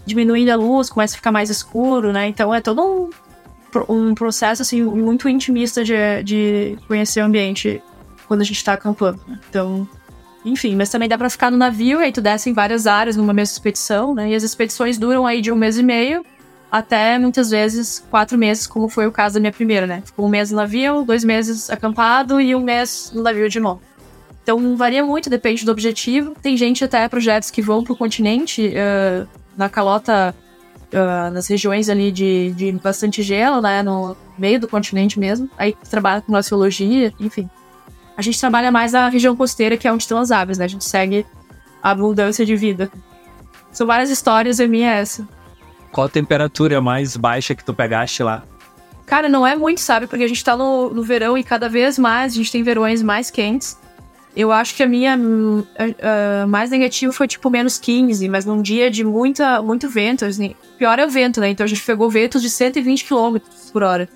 [0.04, 3.10] diminuindo a luz, começa a ficar mais escuro, né, então é todo um,
[3.88, 7.82] um processo, assim, muito intimista de, de conhecer o ambiente
[8.26, 9.38] quando a gente tá acampando, né?
[9.48, 9.88] então...
[10.44, 13.16] Enfim, mas também dá para ficar no navio, e aí tu desce em várias áreas
[13.16, 14.30] numa mesma expedição, né?
[14.30, 16.24] E as expedições duram aí de um mês e meio
[16.70, 20.02] até muitas vezes quatro meses, como foi o caso da minha primeira, né?
[20.04, 23.80] Ficou um mês no navio, dois meses acampado e um mês no navio de novo.
[24.42, 26.34] Então varia muito, depende do objetivo.
[26.40, 30.34] Tem gente até projetos que vão pro continente, uh, na calota,
[30.92, 33.82] uh, nas regiões ali de, de bastante gelo, né?
[33.82, 35.48] No meio do continente mesmo.
[35.56, 37.48] Aí trabalha com glaciologia, enfim.
[38.16, 40.64] A gente trabalha mais na região costeira, que é onde estão as aves, né?
[40.64, 41.26] A gente segue
[41.82, 42.90] a abundância de vida.
[43.70, 45.28] São várias histórias, a minha é essa.
[45.92, 48.42] Qual a temperatura mais baixa que tu pegaste lá?
[49.04, 50.06] Cara, não é muito, sabe?
[50.06, 53.02] Porque a gente tá no, no verão e cada vez mais a gente tem verões
[53.02, 53.78] mais quentes.
[54.36, 58.90] Eu acho que a minha uh, mais negativa foi tipo menos 15, mas num dia
[58.90, 60.26] de muita, muito vento.
[60.26, 61.48] Assim, pior é o vento, né?
[61.48, 63.38] Então a gente pegou ventos de 120 km
[63.72, 64.08] por hora.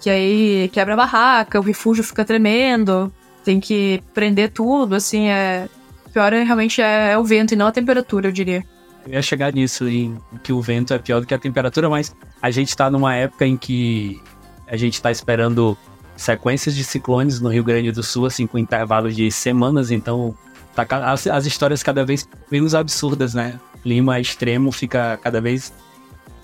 [0.00, 3.12] Que aí quebra a barraca, o refúgio fica tremendo
[3.44, 5.68] tem que prender tudo, assim, é.
[6.12, 8.64] Pior é, realmente é, é, o vento e não a temperatura, eu diria.
[9.06, 12.14] Eu ia chegar nisso, em que o vento é pior do que a temperatura, mas
[12.42, 14.20] a gente tá numa época em que
[14.66, 15.78] a gente tá esperando
[16.20, 20.34] sequências de ciclones no Rio Grande do Sul, assim, com intervalos de semanas, então
[20.74, 23.58] tá, as, as histórias cada vez menos absurdas, né?
[23.74, 25.72] O clima extremo fica cada vez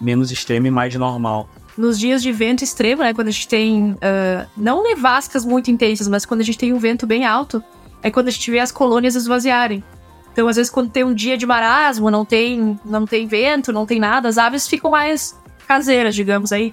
[0.01, 3.13] menos extremo e mais normal nos dias de vento extremo, né?
[3.13, 3.93] Quando a gente tem.
[3.93, 7.63] Uh, não nevascas muito intensas, mas quando a gente tem um vento bem alto,
[8.03, 9.85] é quando a gente vê as colônias esvaziarem.
[10.33, 13.85] Então, às vezes, quando tem um dia de marasmo, não tem, não tem vento, não
[13.85, 16.73] tem nada, as aves ficam mais caseiras, digamos aí.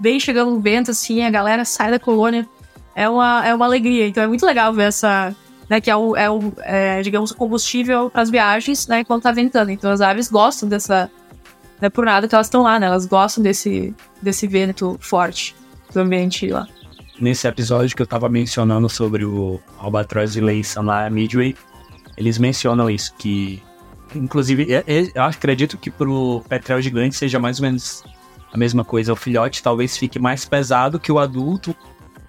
[0.00, 2.46] Bem chegando um vento, assim, a galera sai da colônia.
[2.94, 4.06] É uma, é uma alegria.
[4.06, 5.34] Então, é muito legal ver essa.
[5.68, 9.20] Né, que é o, é o é, digamos, o combustível para as viagens, né, quando
[9.20, 9.70] tá ventando.
[9.70, 11.10] Então, as aves gostam dessa,
[11.80, 12.86] não é por nada que elas estão lá, né?
[12.86, 15.54] Elas gostam desse, desse vento forte
[15.92, 16.66] do ambiente lá.
[17.20, 21.56] Nesse episódio que eu tava mencionando sobre o Albatross e Layson lá, Midway,
[22.16, 23.62] eles mencionam isso, que
[24.14, 24.66] inclusive
[25.14, 28.02] eu acredito que pro petrel gigante seja mais ou menos
[28.52, 29.12] a mesma coisa.
[29.12, 31.74] O filhote talvez fique mais pesado que o adulto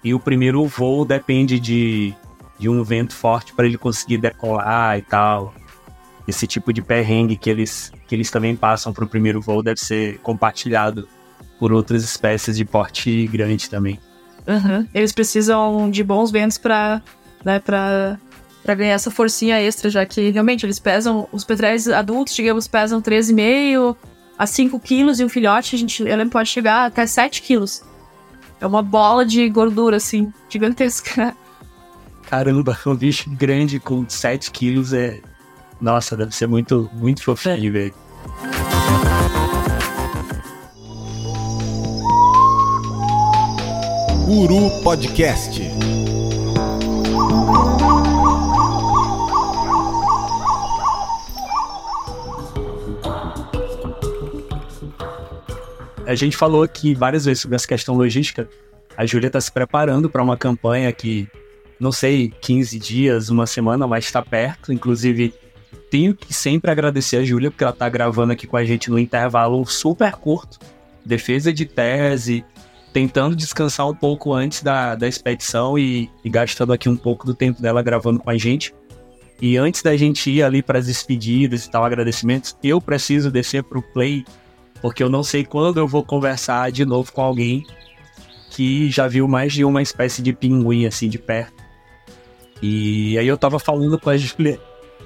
[0.02, 2.14] e o primeiro voo depende de,
[2.58, 5.54] de um vento forte para ele conseguir decolar e tal
[6.30, 9.80] esse tipo de perrengue que eles, que eles também passam para o primeiro voo deve
[9.80, 11.08] ser compartilhado
[11.58, 13.98] por outras espécies de porte grande também.
[14.46, 14.86] Uhum.
[14.94, 17.02] Eles precisam de bons ventos para
[17.44, 17.60] né,
[18.66, 23.96] ganhar essa forcinha extra, já que realmente eles pesam, os petréis adultos, digamos, pesam 13,5
[24.40, 27.82] a 5 quilos e o filhote, a gente ele pode chegar até 7 quilos.
[28.58, 31.36] É uma bola de gordura, assim, gigantesca.
[32.22, 35.20] Caramba, um bicho grande com 7 quilos é,
[35.78, 37.94] nossa, deve ser muito, muito fofinho, velho.
[44.24, 45.60] Guru Podcast.
[56.10, 58.48] A gente falou aqui várias vezes sobre essa questão logística.
[58.96, 61.28] A Júlia está se preparando para uma campanha que,
[61.78, 64.72] não sei, 15 dias, uma semana, mas está perto.
[64.72, 65.32] Inclusive,
[65.88, 68.98] tenho que sempre agradecer a Júlia, porque ela tá gravando aqui com a gente no
[68.98, 70.58] intervalo super curto.
[71.06, 72.44] Defesa de tese,
[72.92, 77.36] tentando descansar um pouco antes da, da expedição e, e gastando aqui um pouco do
[77.36, 78.74] tempo dela gravando com a gente.
[79.40, 83.62] E antes da gente ir ali para as despedidas e tal, agradecimentos, eu preciso descer
[83.62, 84.24] pro play,
[84.80, 87.66] porque eu não sei quando eu vou conversar de novo com alguém
[88.50, 91.62] que já viu mais de uma espécie de pinguim assim de perto.
[92.62, 94.60] E aí eu tava falando com a Julia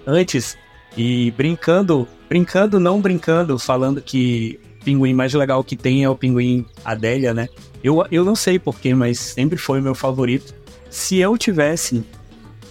[0.06, 0.56] antes
[0.96, 6.16] e brincando, brincando, não brincando, falando que o pinguim mais legal que tem é o
[6.16, 7.48] pinguim Adélia, né?
[7.82, 10.54] Eu, eu não sei porquê, mas sempre foi meu favorito.
[10.88, 12.04] Se eu tivesse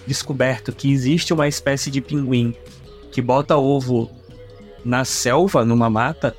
[0.07, 2.55] descoberto que existe uma espécie de pinguim
[3.11, 4.09] que bota ovo
[4.83, 6.35] na selva, numa mata,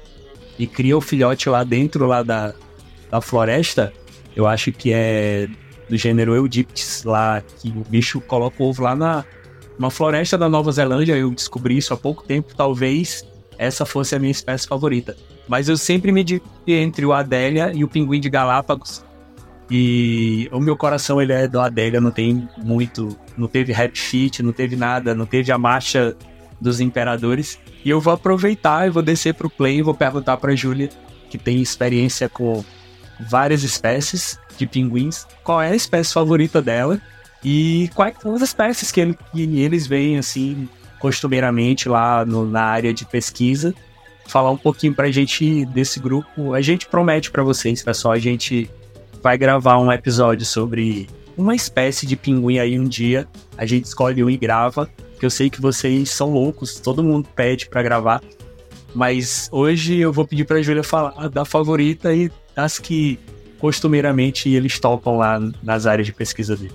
[0.59, 2.55] e cria o filhote lá dentro lá da,
[3.11, 3.92] da floresta,
[4.34, 5.48] eu acho que é
[5.88, 9.24] do gênero Eudiptes lá, que o bicho coloca o ovo lá na,
[9.78, 13.24] uma floresta da Nova Zelândia, eu descobri isso há pouco tempo, talvez
[13.59, 15.16] essa fosse a minha espécie favorita.
[15.48, 19.05] Mas eu sempre me dividi entre o Adélia e o pinguim de Galápagos,
[19.70, 24.42] E o meu coração, ele é do Adélia, não tem muito, não teve rap sheet,
[24.42, 26.16] não teve nada, não teve a marcha
[26.64, 27.58] dos imperadores.
[27.84, 30.88] E eu vou aproveitar, eu vou descer pro play e vou perguntar pra Júlia,
[31.30, 32.64] que tem experiência com
[33.30, 37.00] várias espécies de pinguins, qual é a espécie favorita dela
[37.44, 42.62] e quais são as espécies que, ele, que eles veem, assim, costumeiramente lá no, na
[42.62, 43.74] área de pesquisa.
[44.26, 46.54] Falar um pouquinho pra gente desse grupo.
[46.54, 48.70] A gente promete para vocês, pessoal, a gente
[49.22, 51.06] vai gravar um episódio sobre
[51.36, 53.28] uma espécie de pinguim aí um dia.
[53.58, 54.88] A gente escolhe um e grava,
[55.18, 58.22] que eu sei que vocês são loucos, todo mundo pede para gravar.
[58.94, 63.18] Mas hoje eu vou pedir pra Júlia falar da favorita e das que
[63.58, 66.72] costumeiramente eles tocam lá nas áreas de pesquisa dele.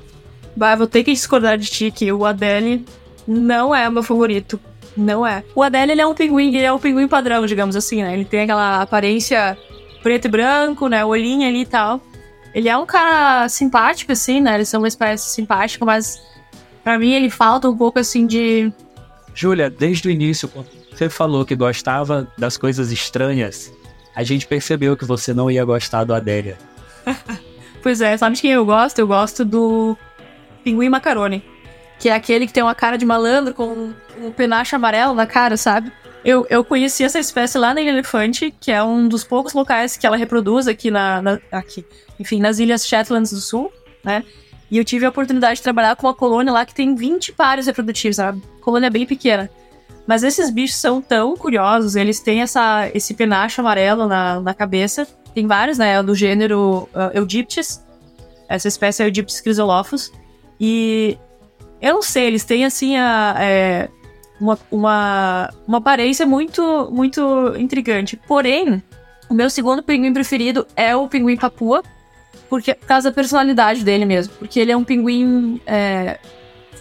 [0.55, 2.85] Bah, vou ter que discordar de ti que o Adele
[3.27, 4.59] não é o meu favorito.
[4.97, 5.43] Não é.
[5.55, 8.13] O Adele, ele é um pinguim, ele é um pinguim padrão, digamos assim, né?
[8.13, 9.57] Ele tem aquela aparência
[10.03, 11.05] preto e branco, né?
[11.05, 12.01] Olhinho ali e tal.
[12.53, 14.55] Ele é um cara simpático, assim, né?
[14.55, 16.19] Eles são uma espécie simpática, mas
[16.89, 18.73] para mim ele falta um pouco, assim, de...
[19.35, 23.71] Júlia, desde o início, quando você falou que gostava das coisas estranhas,
[24.15, 26.57] a gente percebeu que você não ia gostar do Adélia.
[27.83, 28.97] pois é, sabe de quem eu gosto?
[28.97, 29.95] Eu gosto do
[30.63, 31.43] Pinguim Macaroni.
[31.99, 35.57] Que é aquele que tem uma cara de malandro com um penacho amarelo na cara,
[35.57, 35.91] sabe?
[36.25, 39.95] Eu, eu conheci essa espécie lá na Ilha Elefante, que é um dos poucos locais
[39.95, 41.85] que ela reproduz aqui na, na aqui,
[42.19, 43.71] enfim, nas Ilhas Shetlands do Sul,
[44.03, 44.23] né?
[44.71, 47.65] E eu tive a oportunidade de trabalhar com uma colônia lá que tem 20 pares
[47.65, 48.41] reprodutivos, sabe?
[48.61, 49.49] Colônia bem pequena.
[50.05, 55.07] Mas esses bichos são tão curiosos, eles têm essa, esse penacho amarelo na, na cabeça.
[55.33, 56.01] Tem vários, né?
[56.01, 57.83] Do gênero uh, Eudiptes.
[58.47, 60.11] Essa espécie é Eudiptes chrysolophus.
[60.59, 61.17] E
[61.81, 63.89] eu não sei, eles têm assim a, é,
[64.39, 68.17] uma, uma, uma aparência muito, muito intrigante.
[68.27, 68.83] Porém,
[69.29, 71.83] o meu segundo pinguim preferido é o pinguim papua,
[72.49, 74.33] porque, por causa da personalidade dele mesmo.
[74.39, 76.19] Porque ele é um pinguim é,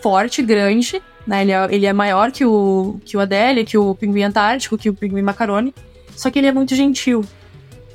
[0.00, 1.42] forte, grande, né?
[1.42, 4.88] Ele é, ele é maior que o, que o Adélia, que o pinguim antártico, que
[4.88, 5.74] o pinguim macarone.
[6.16, 7.24] Só que ele é muito gentil.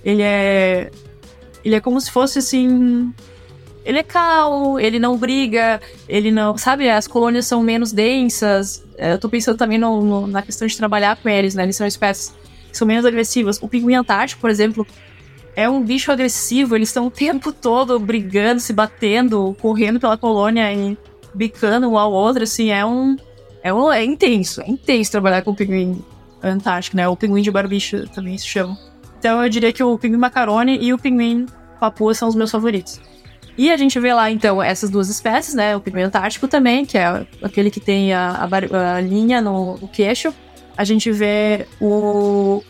[0.05, 0.91] Ele é.
[1.65, 3.11] Ele é como se fosse assim.
[3.85, 6.57] Ele é calmo, ele não briga, ele não.
[6.57, 8.85] Sabe, as colônias são menos densas.
[8.97, 11.63] É, eu tô pensando também no, no, na questão de trabalhar com eles, né?
[11.63, 12.33] Eles são espécies
[12.69, 13.59] que são menos agressivas.
[13.61, 14.85] O pinguim antártico, por exemplo,
[15.55, 20.71] é um bicho agressivo, eles estão o tempo todo brigando, se batendo, correndo pela colônia
[20.73, 20.97] e
[21.33, 23.15] bicando um ao outro, assim, é um.
[23.63, 26.03] É, um, é intenso, é intenso trabalhar com o pinguim
[26.41, 27.07] antártico, né?
[27.07, 28.77] O pinguim de barbicho também se chama.
[29.17, 31.45] Então eu diria que o pinguim macarone e o pinguim
[31.79, 32.99] papua são os meus favoritos.
[33.57, 35.75] E a gente vê lá, então, essas duas espécies, né?
[35.75, 39.87] O pinguim antártico também, que é aquele que tem a, a, a linha no, no,
[39.87, 40.33] queixo.
[40.75, 42.63] A gente vê o,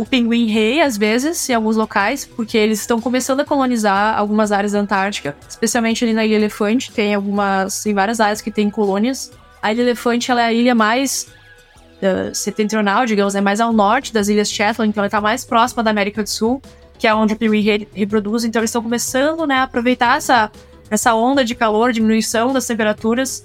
[0.00, 4.50] o pinguim rei, às vezes, em alguns locais, porque eles estão começando a colonizar algumas
[4.50, 6.90] áreas da Antártica, especialmente ali na Ilha Elefante.
[6.90, 9.30] Tem algumas, tem várias áreas que tem colônias.
[9.62, 11.26] A Ilha Elefante, ela é a ilha mais
[12.02, 15.82] uh, setentrional, digamos, é mais ao norte das Ilhas Shetland, então ela está mais próxima
[15.82, 16.62] da América do Sul
[17.00, 18.44] que é onde o pinguim re reproduz.
[18.44, 20.52] Então eles estão começando né, a aproveitar essa,
[20.90, 23.42] essa onda de calor, diminuição das temperaturas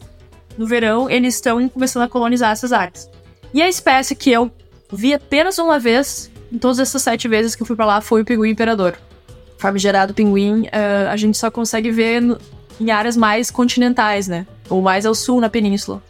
[0.58, 3.10] no verão, eles estão começando a colonizar essas áreas.
[3.54, 4.52] E a espécie que eu
[4.92, 8.22] vi apenas uma vez, em todas essas sete vezes que eu fui para lá, foi
[8.22, 8.96] o pinguim imperador.
[9.58, 12.38] Famigerado pinguim, uh, a gente só consegue ver no,
[12.80, 14.46] em áreas mais continentais, né?
[14.70, 16.02] Ou mais ao sul, na península.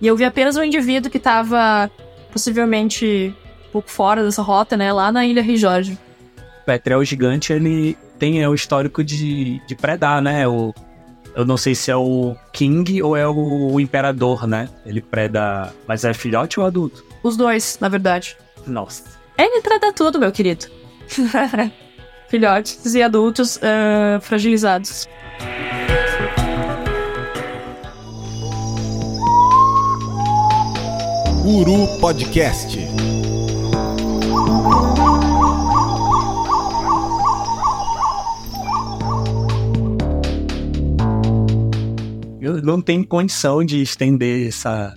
[0.00, 1.90] E eu vi apenas um indivíduo que estava
[2.32, 3.34] possivelmente
[3.68, 4.92] um pouco fora dessa rota, né?
[4.92, 5.98] Lá na Ilha Rijorge.
[6.64, 10.46] Petrel gigante, ele tem é, o histórico de, de predar, né?
[10.46, 10.74] O,
[11.34, 14.68] eu não sei se é o King ou é o, o Imperador, né?
[14.84, 15.72] Ele preda.
[15.86, 17.04] Mas é filhote ou adulto?
[17.22, 18.36] Os dois, na verdade.
[18.66, 19.17] Nossa.
[19.38, 20.66] Ele preda tudo, meu querido.
[22.28, 25.08] Filhotes e adultos uh, fragilizados.
[31.42, 32.78] Guru Podcast.
[42.40, 44.92] Eu não tenho condição de estender essa.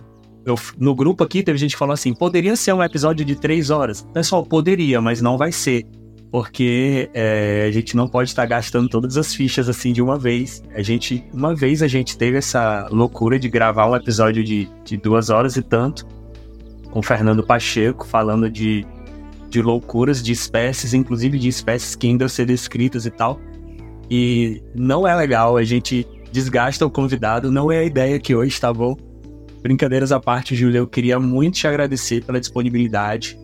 [0.46, 3.70] Eu, no grupo aqui teve gente que falou assim: poderia ser um episódio de três
[3.70, 4.02] horas.
[4.14, 5.86] Pessoal, poderia, mas não vai ser.
[6.32, 10.64] Porque é, a gente não pode estar gastando todas as fichas assim de uma vez.
[10.74, 14.96] A gente, uma vez a gente teve essa loucura de gravar um episódio de, de
[14.96, 16.08] duas horas e tanto
[16.90, 18.86] com Fernando Pacheco falando de,
[19.50, 23.38] de loucuras de espécies, inclusive de espécies que ainda ser descritas e tal.
[24.10, 28.60] E não é legal a gente desgasta o convidado, não é a ideia que hoje,
[28.60, 28.96] tá bom?
[29.62, 33.38] Brincadeiras à parte, Júlia, eu queria muito te agradecer pela disponibilidade.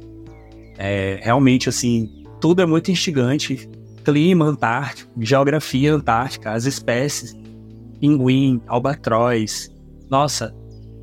[0.77, 3.69] É, realmente, assim, tudo é muito instigante.
[4.03, 7.35] clima antártico, geografia antártica, as espécies,
[7.99, 9.69] pinguim, albatroz.
[10.09, 10.55] Nossa,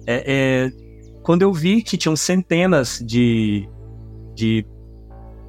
[0.06, 0.72] é, é,
[1.22, 3.68] quando eu vi que tinham centenas de,
[4.34, 4.66] de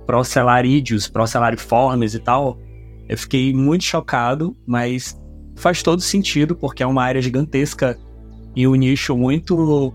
[0.06, 2.60] procelarídeos, procelariformes e tal,
[3.08, 5.20] eu fiquei muito chocado, mas
[5.56, 7.98] faz todo sentido, porque é uma área gigantesca
[8.56, 9.94] e um nicho muito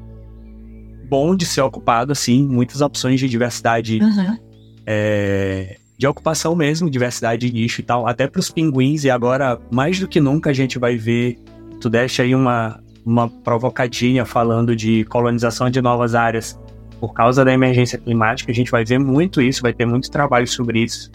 [1.08, 4.38] bom de ser ocupado, assim, muitas opções de diversidade Uhum.
[4.86, 9.60] é, de ocupação mesmo, diversidade de nicho e tal, até para os pinguins, e agora,
[9.70, 11.38] mais do que nunca, a gente vai ver,
[11.80, 16.58] tu deixa aí uma, uma provocadinha falando de colonização de novas áreas
[17.00, 20.46] por causa da emergência climática, a gente vai ver muito isso, vai ter muito trabalho
[20.46, 21.10] sobre isso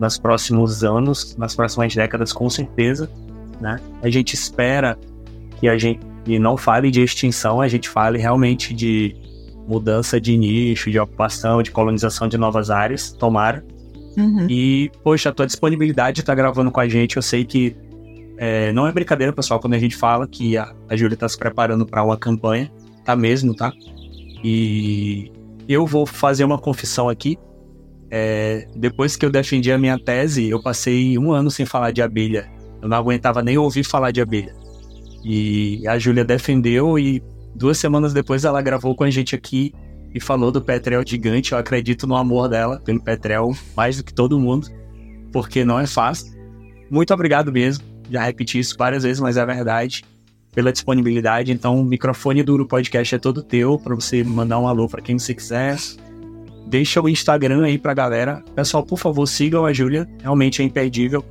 [0.00, 3.10] nos próximos anos, nas próximas décadas, com certeza,
[3.60, 3.80] né?
[4.02, 4.96] A gente espera
[5.58, 6.00] que a gente
[6.36, 9.14] não fale de extinção, a gente fale realmente de
[9.68, 13.64] mudança de nicho, de ocupação, de colonização de novas áreas, tomara.
[14.16, 14.48] Uhum.
[14.50, 17.76] E, poxa, a tua disponibilidade de estar gravando com a gente, eu sei que
[18.36, 21.36] é, não é brincadeira, pessoal, quando a gente fala que a, a Júlia está se
[21.36, 22.70] preparando para uma campanha,
[23.04, 23.72] tá mesmo, tá?
[24.42, 25.30] E
[25.68, 27.36] eu vou fazer uma confissão aqui.
[28.10, 32.00] É, depois que eu defendi a minha tese, eu passei um ano sem falar de
[32.00, 32.48] abelha.
[32.80, 34.54] Eu não aguentava nem ouvir falar de abelha.
[35.30, 37.22] E a Júlia defendeu e
[37.54, 39.74] duas semanas depois ela gravou com a gente aqui
[40.14, 41.52] e falou do Petrel gigante.
[41.52, 44.68] Eu acredito no amor dela pelo Petrel mais do que todo mundo,
[45.30, 46.32] porque não é fácil.
[46.90, 47.84] Muito obrigado mesmo.
[48.10, 50.02] Já repeti isso várias vezes, mas é verdade.
[50.54, 51.52] Pela disponibilidade.
[51.52, 55.02] Então, o microfone do Uru Podcast é todo teu para você mandar um alô para
[55.02, 55.76] quem você quiser.
[56.66, 58.42] Deixa o Instagram aí pra galera.
[58.54, 60.08] Pessoal, por favor, sigam a Júlia.
[60.22, 61.22] Realmente é imperdível.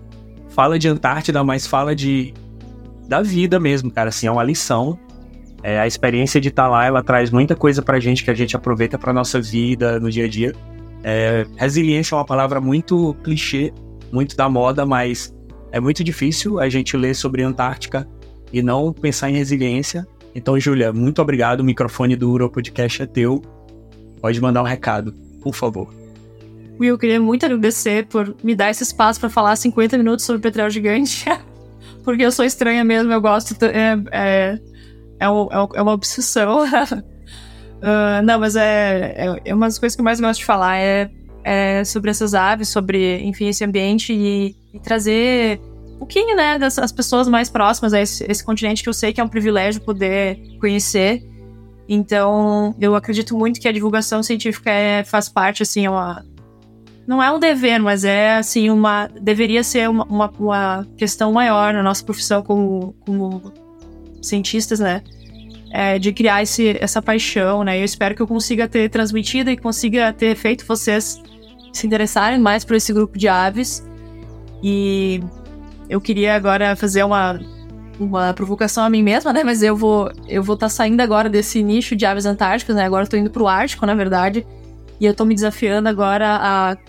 [0.50, 2.32] Fala de Antártida, mas fala de
[3.08, 4.10] da vida mesmo, cara.
[4.10, 5.00] Assim, é uma lição.
[5.64, 8.56] É, a experiência de estar lá, ela traz muita coisa pra gente que a gente
[8.56, 10.54] aproveita pra nossa vida no dia a dia.
[11.04, 13.74] É, resiliência é uma palavra muito clichê,
[14.12, 15.34] muito da moda, mas
[15.72, 18.08] é muito difícil a gente ler sobre Antártica
[18.52, 20.08] e não pensar em resiliência.
[20.36, 21.62] Então, Júlia, muito obrigado.
[21.62, 23.42] O microfone do Uro Podcast é teu.
[24.22, 25.94] Pode mandar um recado, por favor.
[26.80, 30.42] Will, eu queria muito agradecer por me dar esse espaço para falar 50 minutos sobre
[30.42, 31.26] Petrel Gigante.
[32.08, 33.54] Porque eu sou estranha mesmo, eu gosto.
[33.66, 34.60] É, é,
[35.20, 36.60] é, é é uma obsessão.
[37.80, 40.78] Ah, não, mas é, é, é uma das coisas que eu mais gosto de falar
[40.78, 41.12] é,
[41.44, 45.62] é sobre essas aves, sobre, enfim, esse ambiente e, e trazer
[45.94, 49.22] um pouquinho, né, das pessoas mais próximas a esse, esse continente que eu sei que
[49.22, 51.22] é um privilégio poder conhecer.
[51.88, 56.26] Então, eu acredito muito que a divulgação científica é, faz parte, assim, é uma,
[57.08, 61.74] não é um dever, mas é assim uma deveria ser uma, uma, uma questão maior
[61.74, 63.54] na nossa profissão como, como
[64.22, 65.02] cientistas, né?
[65.72, 67.80] É, de criar esse, essa paixão, né?
[67.80, 71.22] Eu espero que eu consiga ter transmitido e consiga ter feito vocês
[71.72, 73.88] se interessarem mais por esse grupo de aves.
[74.62, 75.22] E
[75.90, 77.40] eu queria agora fazer uma
[78.00, 79.44] uma provocação a mim mesma, né?
[79.44, 82.84] Mas eu vou eu vou estar saindo agora desse nicho de aves antárticas, né?
[82.84, 84.46] Agora tô indo pro Ártico, na verdade.
[85.00, 86.28] E eu tô me desafiando agora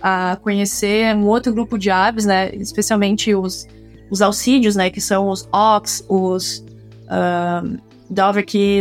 [0.02, 2.54] a, a conhecer um outro grupo de aves, né?
[2.54, 3.66] Especialmente os,
[4.11, 4.88] os alcídeos, né?
[4.88, 6.64] Que são os ox, os
[7.11, 7.78] um,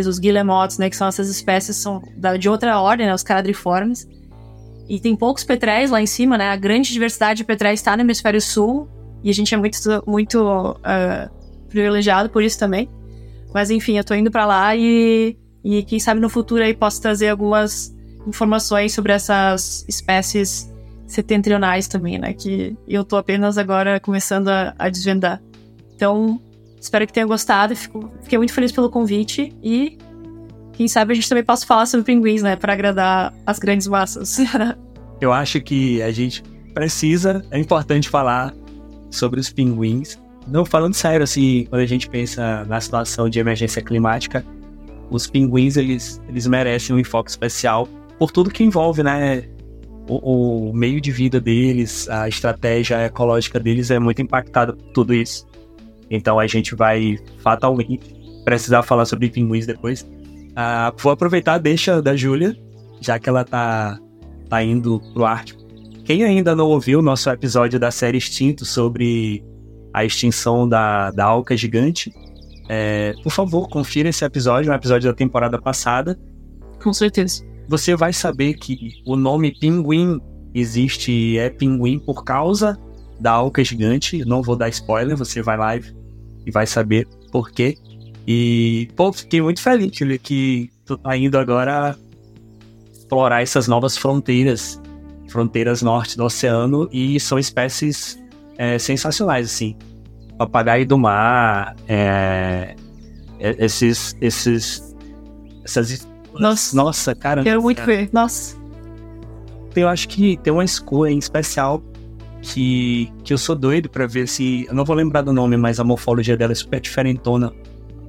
[0.08, 0.90] os guillemots, né?
[0.90, 3.14] Que são essas espécies são da, de outra ordem, né?
[3.14, 4.08] Os caradriformes.
[4.88, 6.50] E tem poucos petréis lá em cima, né?
[6.50, 8.88] A grande diversidade de petréis está no hemisfério sul.
[9.24, 11.30] E a gente é muito, muito uh,
[11.68, 12.90] privilegiado por isso também.
[13.54, 17.02] Mas enfim, eu tô indo para lá e, e quem sabe no futuro aí posso
[17.02, 17.97] trazer algumas
[18.28, 20.72] informações sobre essas espécies
[21.08, 22.34] setentrionais também, né?
[22.34, 25.42] Que eu tô apenas agora começando a, a desvendar.
[25.96, 26.40] Então,
[26.80, 27.76] espero que tenha gostado.
[27.76, 29.98] Fico, fiquei muito feliz pelo convite e
[30.74, 32.56] quem sabe a gente também possa falar sobre pinguins, né?
[32.56, 34.38] Para agradar as grandes massas.
[35.20, 38.54] Eu acho que a gente precisa, é importante falar
[39.10, 40.20] sobre os pinguins.
[40.48, 44.46] Não falando sério, assim, quando a gente pensa na situação de emergência climática,
[45.10, 47.88] os pinguins, eles, eles merecem um enfoque especial
[48.18, 49.44] por tudo que envolve, né?
[50.10, 55.14] O, o, meio de vida deles, a estratégia ecológica deles é muito impactada por tudo
[55.14, 55.46] isso.
[56.10, 58.00] Então a gente vai fatalmente
[58.46, 60.02] precisar falar sobre pinguins depois.
[60.02, 62.56] Uh, vou aproveitar a deixa da Júlia,
[63.02, 64.00] já que ela tá,
[64.50, 65.62] tá indo pro Ártico.
[66.06, 69.44] Quem ainda não ouviu o nosso episódio da série Extinto sobre
[69.94, 72.14] a extinção da, da alca gigante,
[72.70, 76.18] é, por favor, confira esse episódio, um episódio da temporada passada.
[76.82, 77.44] Com certeza.
[77.68, 80.20] Você vai saber que o nome pinguim
[80.54, 82.78] existe e é pinguim por causa
[83.20, 84.24] da alca gigante.
[84.26, 87.78] Não vou dar spoiler, você vai lá e vai saber por quê.
[88.28, 91.98] E, pô, fiquei muito feliz Julia, que tu tá indo agora
[92.92, 94.82] explorar essas novas fronteiras,
[95.30, 98.22] fronteiras norte do oceano, e são espécies
[98.58, 99.78] é, sensacionais, assim.
[100.38, 102.76] Papagaio do Mar, é,
[103.40, 104.96] é, esses, esses,
[105.64, 106.08] essas...
[106.40, 107.44] Nossa, Nossa, cara.
[107.44, 108.10] quero muito ver.
[108.12, 108.56] Nossa.
[109.76, 111.84] Eu acho que tem uma escolha em especial
[112.42, 114.66] que, que eu sou doido pra ver se...
[114.68, 117.54] Eu não vou lembrar do nome, mas a morfologia dela é super diferentona.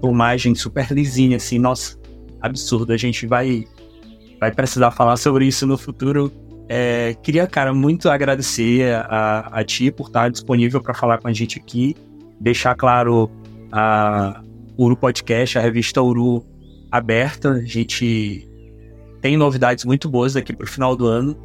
[0.00, 1.58] Plumagem super lisinha, assim.
[1.58, 1.98] Nossa,
[2.40, 2.92] absurdo.
[2.92, 3.66] A gente vai,
[4.40, 6.32] vai precisar falar sobre isso no futuro.
[6.68, 11.32] É, queria, cara, muito agradecer a, a ti por estar disponível para falar com a
[11.32, 11.96] gente aqui.
[12.40, 13.30] Deixar claro
[13.72, 14.40] a
[14.78, 16.44] Uru Podcast, a revista Uru
[16.90, 17.50] aberta.
[17.50, 18.48] A gente
[19.20, 21.36] tem novidades muito boas daqui para o final do ano,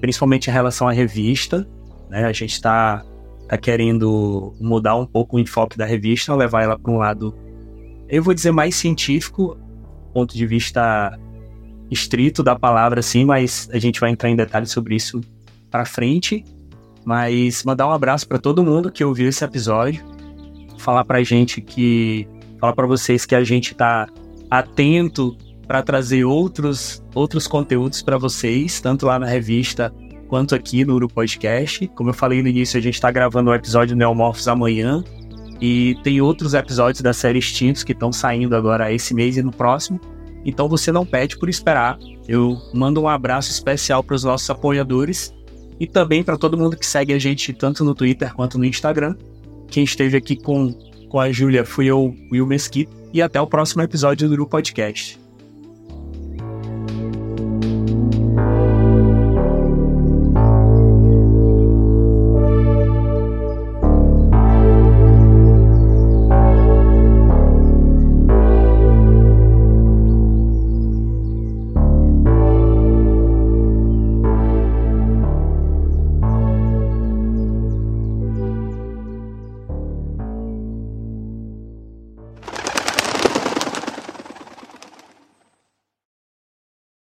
[0.00, 1.68] principalmente em relação à revista.
[2.10, 2.24] Né?
[2.24, 3.04] A gente está
[3.48, 7.34] tá querendo mudar um pouco o enfoque da revista, levar ela para um lado,
[8.08, 9.56] eu vou dizer, mais científico,
[10.12, 11.18] ponto de vista
[11.90, 15.20] estrito da palavra, assim, mas a gente vai entrar em detalhes sobre isso
[15.70, 16.44] para frente.
[17.04, 20.04] Mas mandar um abraço para todo mundo que ouviu esse episódio,
[20.78, 22.28] falar pra gente que
[22.60, 24.08] falar para vocês que a gente tá
[24.52, 25.34] atento
[25.66, 29.90] para trazer outros outros conteúdos para vocês, tanto lá na revista
[30.28, 31.88] quanto aqui no Uru Podcast.
[31.94, 35.02] Como eu falei no início, a gente está gravando o episódio Neomorphos amanhã
[35.58, 39.52] e tem outros episódios da série Extintos que estão saindo agora esse mês e no
[39.52, 39.98] próximo.
[40.44, 41.98] Então você não pede por esperar.
[42.28, 45.32] Eu mando um abraço especial para os nossos apoiadores
[45.80, 49.16] e também para todo mundo que segue a gente tanto no Twitter quanto no Instagram.
[49.68, 50.74] Quem esteve aqui com,
[51.08, 55.21] com a Júlia fui eu, Will Mesquita, e até o próximo episódio do Podcast.